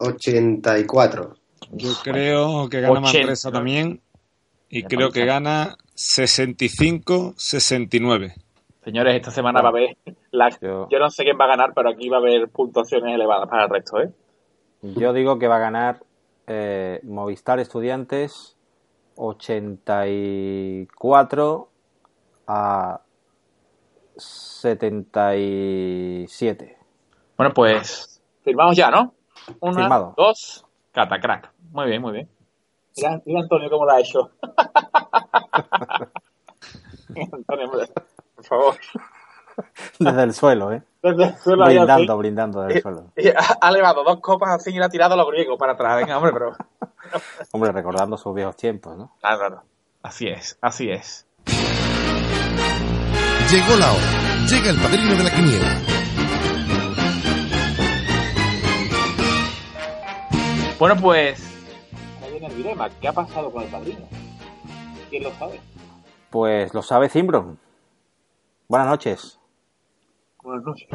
[0.00, 1.34] 79-84.
[1.72, 3.18] Yo creo que gana 80.
[3.18, 4.00] Manresa también.
[4.68, 8.34] Y creo que gana 65-69.
[8.84, 9.96] Señores, esta semana va a haber...
[10.30, 10.50] La...
[10.60, 13.48] Yo- Yo no sé quién va a ganar, pero aquí va a haber puntuaciones elevadas
[13.48, 14.10] para el resto, ¿eh?
[14.82, 16.02] Yo digo que va a ganar
[16.46, 18.53] eh, Movistar Estudiantes
[19.16, 21.68] 84
[22.46, 23.00] a
[24.16, 26.78] 77.
[27.36, 29.14] Bueno, pues firmamos ya, ¿no?
[29.60, 30.14] Una, Firmado.
[30.16, 31.52] dos, catacrack.
[31.72, 32.28] Muy bien, muy bien.
[32.96, 34.30] Mira, mira Antonio cómo lo ha hecho.
[37.32, 37.86] Antonio, por
[38.44, 38.74] favor.
[39.98, 40.82] Desde el suelo, ¿eh?
[41.02, 42.18] Desde el suelo Brindando, así.
[42.18, 43.04] brindando desde el suelo.
[43.16, 45.72] Y ha, ha levado dos copas así y la ha tirado a los griegos para
[45.72, 45.96] atrás.
[45.98, 46.52] Venga, hombre, pero...
[47.52, 49.12] Hombre, recordando sus viejos tiempos, ¿no?
[49.20, 49.62] Claro, claro.
[50.02, 51.26] Así es, así es.
[53.50, 54.46] Llegó la hora.
[54.48, 55.80] Llega el padrino de la quiniela.
[60.78, 61.42] Bueno, pues...
[62.22, 62.88] Ahí viene el dilema.
[63.00, 64.08] ¿Qué ha pasado con el padrino?
[65.10, 65.60] ¿Quién lo sabe?
[66.30, 67.58] Pues lo sabe Zimbron.
[68.68, 69.38] Buenas noches.
[70.44, 70.88] Buenas noches.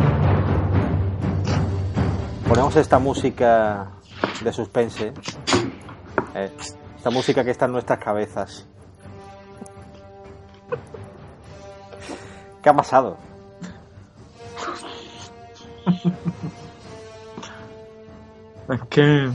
[2.48, 3.88] Ponemos esta música
[4.44, 5.12] de suspense.
[6.36, 6.52] eh,
[6.96, 8.68] esta música que está en nuestras cabezas.
[12.62, 13.18] ¿Qué ha pasado?
[18.70, 19.32] Es que...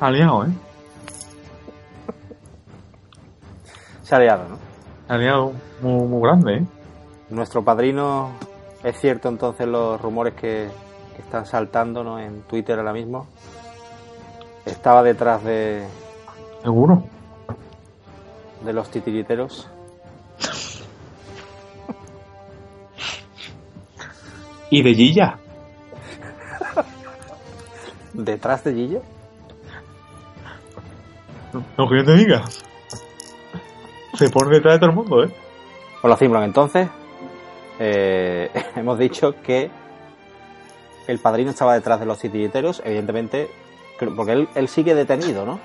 [0.00, 0.50] Ha liado, ¿eh?
[4.02, 4.58] Se ha liado, ¿no?
[5.08, 6.66] Ha liado muy, muy grande, ¿eh?
[7.30, 8.30] Nuestro padrino,
[8.82, 10.68] ¿es cierto entonces los rumores que,
[11.14, 12.18] que están saltando ¿no?
[12.18, 13.26] en Twitter ahora mismo?
[14.64, 15.86] Estaba detrás de,
[16.62, 17.02] Seguro.
[18.64, 19.68] de los titiriteros.
[24.70, 25.38] ¿Y de Gilla?
[28.14, 29.02] ¿Detrás de Gillo?
[31.76, 32.42] Lo que yo te diga.
[34.14, 35.32] Se pone detrás de todo el mundo, ¿eh?
[36.02, 36.88] Hola Zimbron, entonces
[37.78, 39.70] eh, hemos dicho que
[41.06, 43.50] el padrino estaba detrás de los titiriteros, evidentemente,
[44.14, 45.58] porque él, él sigue detenido, ¿no?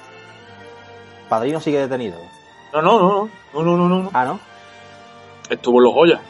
[1.30, 2.18] Padrino sigue detenido.
[2.74, 4.10] No, no, no, no, no, no, no, no.
[4.14, 4.40] Ah, ¿no?
[5.50, 6.22] Estuvo en los Goya.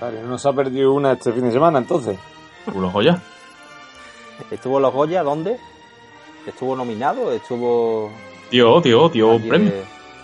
[0.00, 2.18] Vale, no se ha perdido una este fin de semana, entonces.
[2.58, 3.22] Estuvo en los Goya.
[4.50, 5.22] ¿Estuvo en los Goya?
[5.22, 5.58] ¿Dónde?
[6.46, 7.32] ¿Estuvo nominado?
[7.32, 8.10] ¿Estuvo...?
[8.50, 9.72] Tío, tío, tío, un allí premio.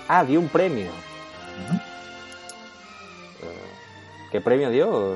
[0.09, 0.87] Ah, dio un premio.
[0.87, 1.81] Eh,
[4.37, 5.15] ¿Qué premio dio?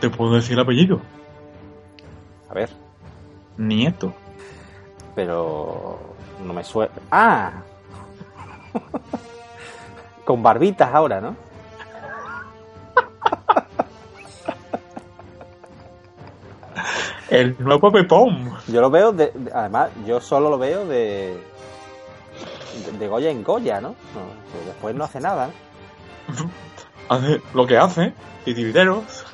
[0.00, 1.00] ¿Te puedo decir el apellido?
[2.48, 2.70] A ver,
[3.56, 4.14] Nieto.
[5.16, 5.98] pero
[6.46, 6.92] no me suena.
[7.10, 7.50] ¡Ah!
[10.24, 11.34] Con barbitas ahora, ¿no?
[17.30, 18.52] El nuevo Pepón.
[18.68, 21.36] Yo lo veo, de, de- además, yo solo lo veo de,
[22.86, 23.88] de, de Goya en Goya, ¿no?
[23.90, 23.94] No,
[24.60, 25.48] que después no hace nada.
[26.28, 26.50] ¿no?
[27.12, 28.14] Hace lo que hace.
[28.44, 29.24] Titiriteros.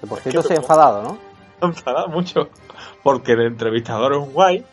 [0.00, 1.18] Que por cierto se ha enfadado, ¿no?
[1.60, 2.50] Se enfada mucho.
[3.02, 4.66] Porque el entrevistador es un guay.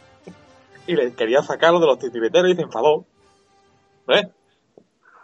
[0.85, 3.05] Y le quería sacarlo de los titiriteros y se enfadó.
[4.07, 4.27] ¿Ves?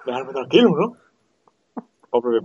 [0.05, 1.83] Dejarme tranquilo, ¿no?
[2.09, 2.39] Pobre.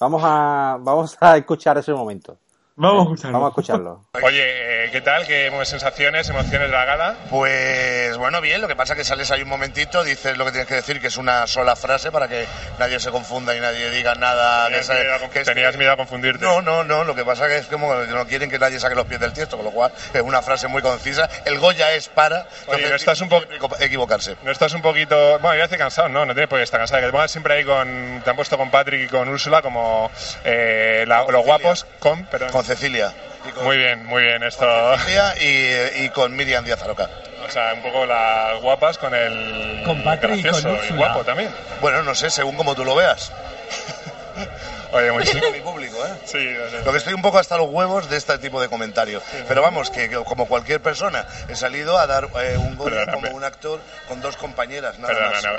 [0.00, 2.38] Vamos a, vamos a escuchar ese momento.
[2.76, 3.32] Vamos a escucharlo.
[3.38, 4.04] Vamos a escucharlo.
[4.24, 5.24] Oye, eh, ¿qué tal?
[5.28, 7.14] ¿Qué sensaciones, emociones de la gala?
[7.30, 10.50] Pues bueno, bien, lo que pasa es que sales ahí un momentito, dices lo que
[10.50, 12.46] tienes que decir, que es una sola frase para que
[12.80, 14.64] nadie se confunda y nadie diga nada.
[14.66, 16.44] Que ¿Tenías, se- miedo, a, que tenías miedo a confundirte?
[16.44, 18.96] No, no, no, lo que pasa que es como que no quieren que nadie saque
[18.96, 21.28] los pies del tiesto, con lo cual es una frase muy concisa.
[21.44, 24.36] El Goya es para Oye, entonces, ¿no estás un poco- equivocarse.
[24.42, 25.38] No estás un poquito.
[25.38, 27.00] Bueno, ya estoy cansado, no, no tienes por qué estar cansado.
[27.02, 28.20] Que te pongas siempre ahí con.
[28.24, 30.10] Te han puesto con Patrick y con Úrsula como
[30.44, 32.24] eh, la- los guapos con.
[32.26, 32.50] Perdón.
[32.50, 33.12] Con Cecilia.
[33.46, 34.42] Y con Muy bien, muy bien.
[34.42, 34.66] Esto.
[34.98, 37.08] Cecilia y, y con Miriam Díaz Aroca.
[37.46, 39.82] O sea, un poco las guapas con el.
[39.84, 40.96] Con Patrick y con gracioso Úrsula.
[40.98, 41.50] guapo también.
[41.80, 43.30] Bueno, no sé, según como tú lo veas.
[44.92, 46.10] Oye, muy Digo mi público, ¿eh?
[46.24, 46.84] Sí, no sé.
[46.84, 49.24] Lo que estoy un poco hasta los huevos de este tipo de comentarios.
[49.48, 53.30] Pero vamos, que, que como cualquier persona, he salido a dar eh, un Perdona, como
[53.32, 55.42] un actor con dos compañeras, nada Perdona, más.
[55.42, 55.56] no, no,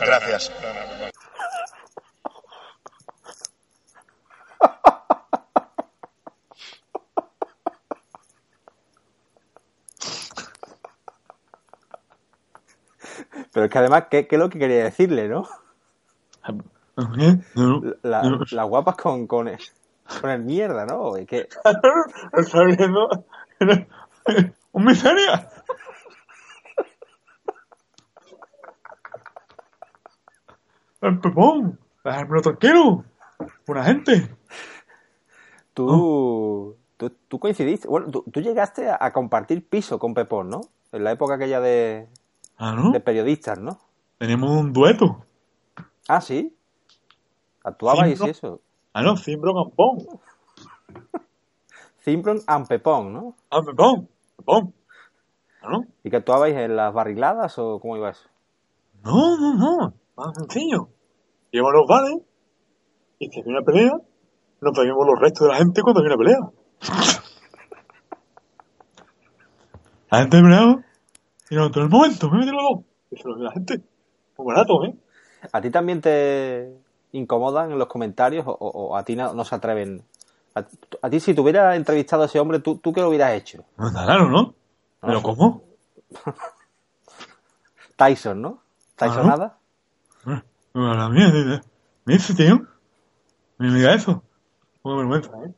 [0.00, 0.50] perdona, Gracias.
[13.56, 15.48] Pero es que además, ¿qué, qué es lo que quería decirle, no?
[18.02, 19.58] La- las guapas con, con, el,
[20.20, 21.14] con el mierda, ¿no?
[21.26, 21.48] Que,
[22.66, 23.08] viendo
[24.72, 25.48] un miseria.
[31.00, 31.78] El Pepón.
[32.04, 33.04] Dejármelo tranquilo.
[33.66, 34.36] Buena gente.
[35.72, 40.60] tú, tú, tú coincidiste, bueno, tú, tú llegaste a, a compartir piso con Pepón, ¿no?
[40.92, 42.06] En la época aquella de,
[42.58, 42.90] Ah, ¿no?
[42.90, 43.78] de periodistas, ¿no?
[44.18, 45.24] Tenemos un dueto.
[46.08, 46.56] Ah, sí.
[47.62, 48.60] Actuabais y eso.
[48.94, 49.16] Ah, no.
[49.16, 49.72] Cimbron
[52.46, 53.36] and Pepón, ¿no?
[53.50, 54.08] Ah, Pepón.
[54.36, 54.74] Pepón.
[55.60, 55.86] Ah, ¿no?
[56.02, 58.28] ¿Y que actuabais en las barriladas o cómo iba eso?
[59.04, 59.92] No, no, no.
[60.16, 60.88] Más sencillo.
[61.50, 62.16] Llevamos los bares
[63.18, 63.92] y si hay una pelea,
[64.60, 66.38] nos peguemos los restos de la gente cuando hay una pelea.
[70.08, 70.85] La gente peleaba
[71.50, 73.24] y nosotros en el momento, me meten los dos.
[73.24, 73.80] Lo ve la gente.
[74.38, 74.94] Muy barato, ¿eh?
[75.52, 76.72] ¿A ti también te
[77.12, 80.02] incomodan en los comentarios o, a ti no, no se atreven?
[80.54, 80.64] A,
[81.02, 83.64] a ti si te hubiera entrevistado a ese hombre, ¿tú, tú qué lo hubieras hecho?
[83.76, 84.54] No está claro, ¿no?
[85.00, 85.62] ¿Pero cómo?
[87.96, 88.62] Tyson, ¿no?
[88.96, 89.28] ¿Tyson Claro.
[89.28, 89.58] nada?
[90.74, 91.62] No, la mía, dice,
[92.04, 92.60] me dice, tío.
[93.58, 94.22] Me diga eso.
[94.82, 95.54] Muy vergüenza, ¿eh?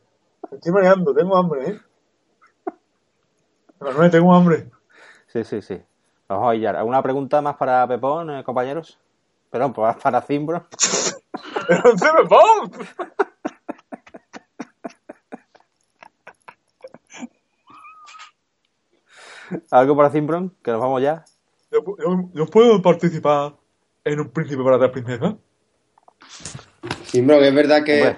[0.51, 1.81] Me estoy mareando, tengo hambre, ¿eh?
[3.81, 4.71] Manuel, tengo hambre.
[5.29, 5.81] Sí, sí, sí.
[6.29, 6.71] Vamos a ya.
[6.71, 8.99] ¿Alguna pregunta más para Pepón, eh, compañeros?
[9.51, 10.67] Perdón, para, para Cimbro.
[11.69, 12.71] ¡Pero se me pon!
[19.71, 20.55] ¿Algo para Cimbron?
[20.63, 21.25] Que nos vamos ya.
[21.71, 23.55] ¿Yo, yo- yo puedo participar
[24.05, 25.35] en un príncipe para tres princesas?
[27.05, 28.17] Sí, bro, ¿es verdad que,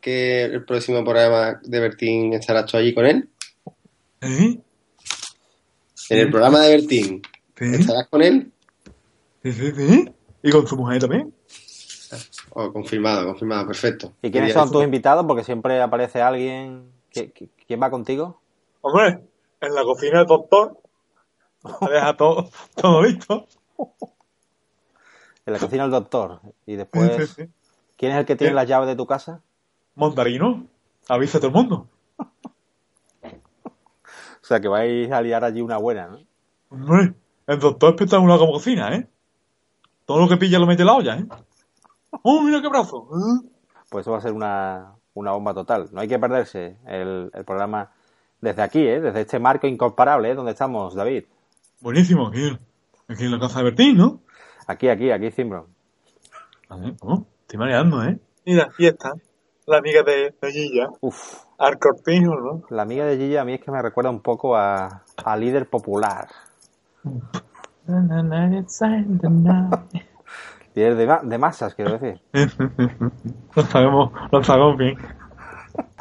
[0.00, 3.28] que el próximo programa de Bertín estarás tú allí con él?
[4.20, 4.60] ¿Eh?
[6.10, 7.22] En el programa de Bertín,
[7.56, 7.64] ¿Sí?
[7.74, 8.52] ¿estarás con él?
[9.42, 10.12] ¿Sí, sí, sí?
[10.42, 11.32] ¿Y con su mujer también?
[12.50, 14.12] Oh, confirmado, confirmado, perfecto.
[14.22, 15.24] ¿Y quiénes son tus invitados?
[15.26, 16.90] Porque siempre aparece alguien.
[17.12, 18.40] ¿Qui- qui- ¿Quién va contigo?
[18.80, 19.20] Hombre,
[19.60, 20.78] en la cocina del doctor.
[21.90, 23.46] Deja todo, todo listo.
[25.44, 26.40] En la cocina del doctor.
[26.66, 27.50] Y después, Sí, sí.
[27.96, 28.54] ¿quién es el que tiene Sí.
[28.56, 29.42] las llaves de tu casa?
[29.96, 30.66] Montarino,
[31.08, 31.88] avisa a todo el mundo.
[34.46, 36.18] O sea, que vais a liar allí una buena, ¿no?
[36.70, 37.14] Hombre,
[37.48, 39.08] el doctor es espectacular como cocina, ¿eh?
[40.04, 41.26] Todo lo que pilla lo mete en la olla, ¿eh?
[42.22, 43.08] ¡Oh, mira qué brazo!
[43.10, 43.48] ¿eh?
[43.90, 45.88] Pues eso va a ser una, una bomba total.
[45.90, 47.90] No hay que perderse el, el programa
[48.40, 49.00] desde aquí, ¿eh?
[49.00, 50.36] Desde este marco incomparable, ¿eh?
[50.36, 51.24] Donde estamos, David.
[51.80, 52.56] Buenísimo, aquí,
[53.08, 54.20] aquí en la casa de Bertín, ¿no?
[54.68, 55.66] Aquí, aquí, aquí, Cimbro.
[56.68, 57.26] A ver, ¿cómo?
[57.40, 58.20] Estoy mareando, ¿eh?
[58.44, 59.12] Mira, aquí está.
[59.66, 60.86] La amiga de, de Gilla.
[61.00, 62.62] Uf, Al corpiño, ¿no?
[62.70, 65.68] la amiga de Gilla a mí es que me recuerda un poco a, a líder
[65.68, 66.28] popular.
[70.74, 72.20] Líder de, ma- de masas, quiero decir.
[73.54, 74.98] lo sabemos, lo sabemos bien.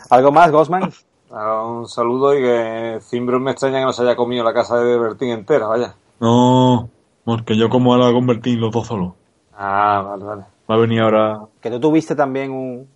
[0.10, 0.92] ¿Algo más, Gosman?
[1.32, 4.78] Ah, Un saludo y que Cimbros me extraña que no se haya comido la casa
[4.78, 5.96] de Bertín entera, vaya.
[6.20, 6.90] No,
[7.24, 9.14] Porque yo como ahora convertí los dos solos.
[9.58, 10.44] Ah, vale, vale.
[10.70, 11.40] Va a venir ahora...
[11.62, 12.88] Que tú tuviste también un,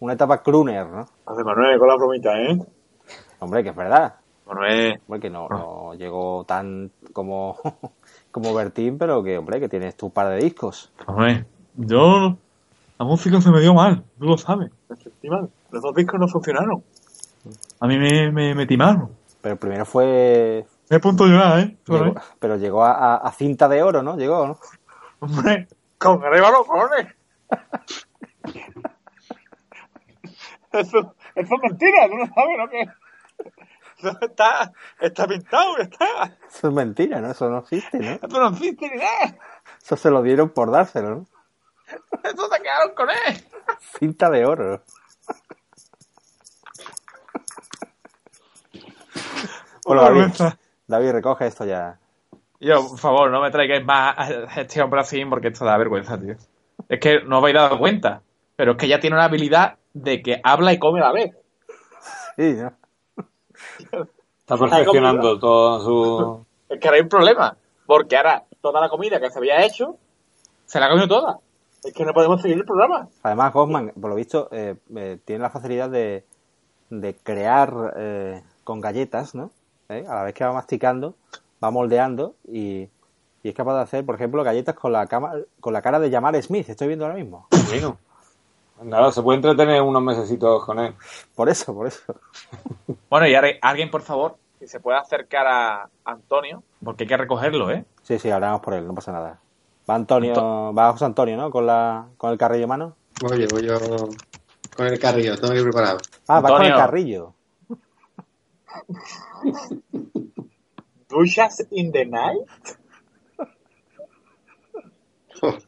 [0.00, 1.06] una etapa crooner, ¿no?
[1.26, 2.58] Hace Manuel con la bromita, ¿eh?
[3.40, 4.14] Hombre, que es verdad.
[4.46, 5.00] Manuel.
[5.06, 7.56] Hombre, que no, no llegó tan como,
[8.30, 10.92] como Bertín, pero que, hombre, que tienes tu par de discos.
[11.06, 11.46] Manuel,
[11.76, 12.36] yo...
[12.98, 14.72] La música se me dio mal, tú lo sabes.
[14.90, 15.52] Efectivamente.
[15.70, 16.82] Los dos discos no funcionaron.
[17.78, 19.10] A mí me, me, me timaron.
[19.40, 20.66] Pero el primero fue...
[20.90, 21.76] Me he punto a llorar, ¿eh?
[21.86, 24.16] llegó- pero llegó a, a- a cinta de oro, ¿no?
[24.16, 24.58] Llegó, ¿no?
[25.20, 27.06] Hombre, con Arevalo, cojones.
[30.72, 32.80] Eso, eso es mentira, tú no sabes lo que
[33.98, 36.36] Eso está, está pintado, está.
[36.48, 37.30] Eso es mentira, ¿no?
[37.30, 38.10] Eso no existe, ¿no?
[38.12, 39.36] Eso no existe ni nada.
[39.82, 41.26] Eso se lo dieron por dárselo, ¿no?
[42.22, 43.44] Eso se quedaron con él.
[43.98, 44.82] Cinta de oro.
[49.84, 50.58] Bueno, Una David, vergüenza.
[50.86, 51.98] David, recoge esto ya.
[52.60, 56.18] Yo, por favor, no me traigáis más a este hombre así porque esto da vergüenza,
[56.18, 56.34] tío.
[56.88, 58.22] Es que no os habéis dado cuenta,
[58.56, 61.36] pero es que ya tiene una habilidad de que habla y come a la vez.
[62.36, 62.72] Sí, ¿no?
[64.38, 66.46] Está perfeccionando todo su...
[66.68, 69.96] Es que ahora hay un problema, porque ahora toda la comida que se había hecho,
[70.66, 71.38] se la ha comido toda.
[71.82, 73.08] Es que no podemos seguir el programa.
[73.22, 76.24] Además, Goffman, por lo visto, eh, eh, tiene la facilidad de,
[76.90, 79.50] de crear eh, con galletas, ¿no?
[79.88, 80.04] ¿Eh?
[80.08, 81.14] A la vez que va masticando,
[81.62, 82.88] va moldeando y,
[83.42, 86.10] y es capaz de hacer, por ejemplo, galletas con la, cama, con la cara de
[86.10, 86.68] Jamal Smith.
[86.68, 87.46] Estoy viendo ahora mismo.
[87.68, 87.98] Bueno.
[88.82, 90.94] Nada, se puede entretener unos mesecitos con él.
[91.34, 92.02] Por eso, por eso.
[93.10, 97.16] Bueno, y ahora alguien, por favor, si se puede acercar a Antonio, porque hay que
[97.16, 97.86] recogerlo, ¿eh?
[98.02, 99.40] Sí, sí, ahora vamos por él, no pasa nada.
[99.88, 101.50] Va Antonio, va José Antonio, ¿no?
[101.50, 102.96] Con, la, con el carrillo en mano.
[103.20, 103.78] Voy yo, voy yo
[104.76, 105.98] con el carrillo, tengo que ir preparado.
[106.28, 106.76] Ah, va con el Antonio.
[106.76, 107.34] carrillo.
[111.08, 112.46] Duchas in the night.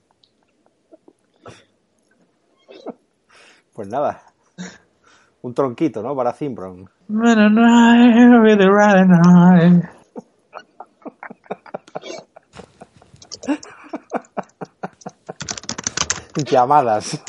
[3.74, 4.22] Pues nada.
[5.42, 6.14] Un tronquito, ¿no?
[6.14, 6.88] Para Zimbron.
[16.50, 17.20] Llamadas.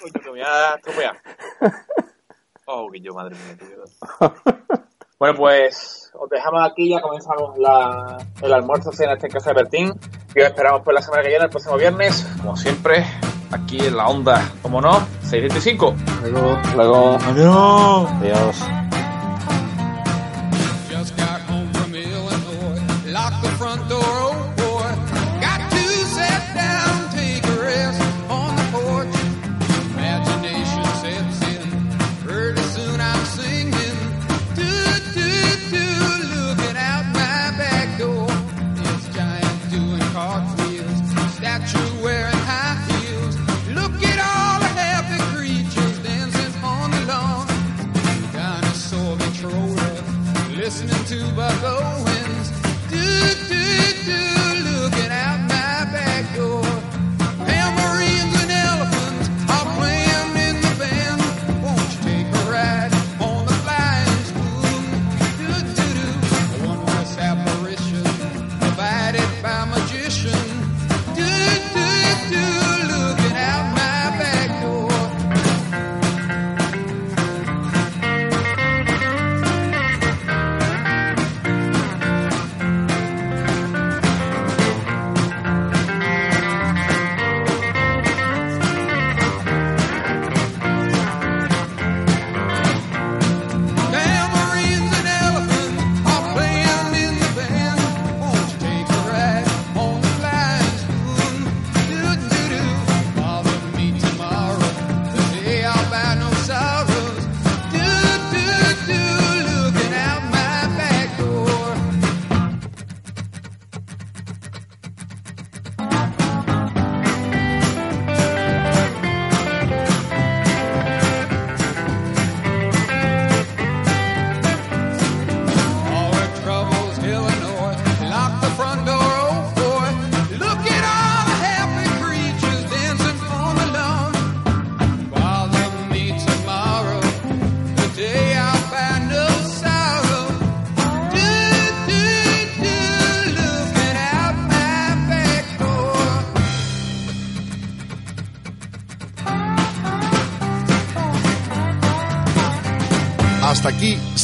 [0.00, 0.80] Coño, que me voy a.
[2.66, 3.84] Oh, que yo, madre mía, tío.
[5.24, 9.54] Bueno, pues os dejamos aquí, ya comenzamos la, el almuerzo cena este en casa de
[9.54, 9.92] Bertín.
[10.34, 13.06] Y os esperamos por la semana que viene, el próximo viernes, como siempre,
[13.50, 15.94] aquí en la onda, como no, 625.
[16.24, 17.18] Luego, luego.
[17.26, 18.10] Adiós.
[18.20, 18.83] Adiós.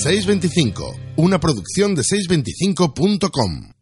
[0.03, 3.80] 625, una producción de 625.com.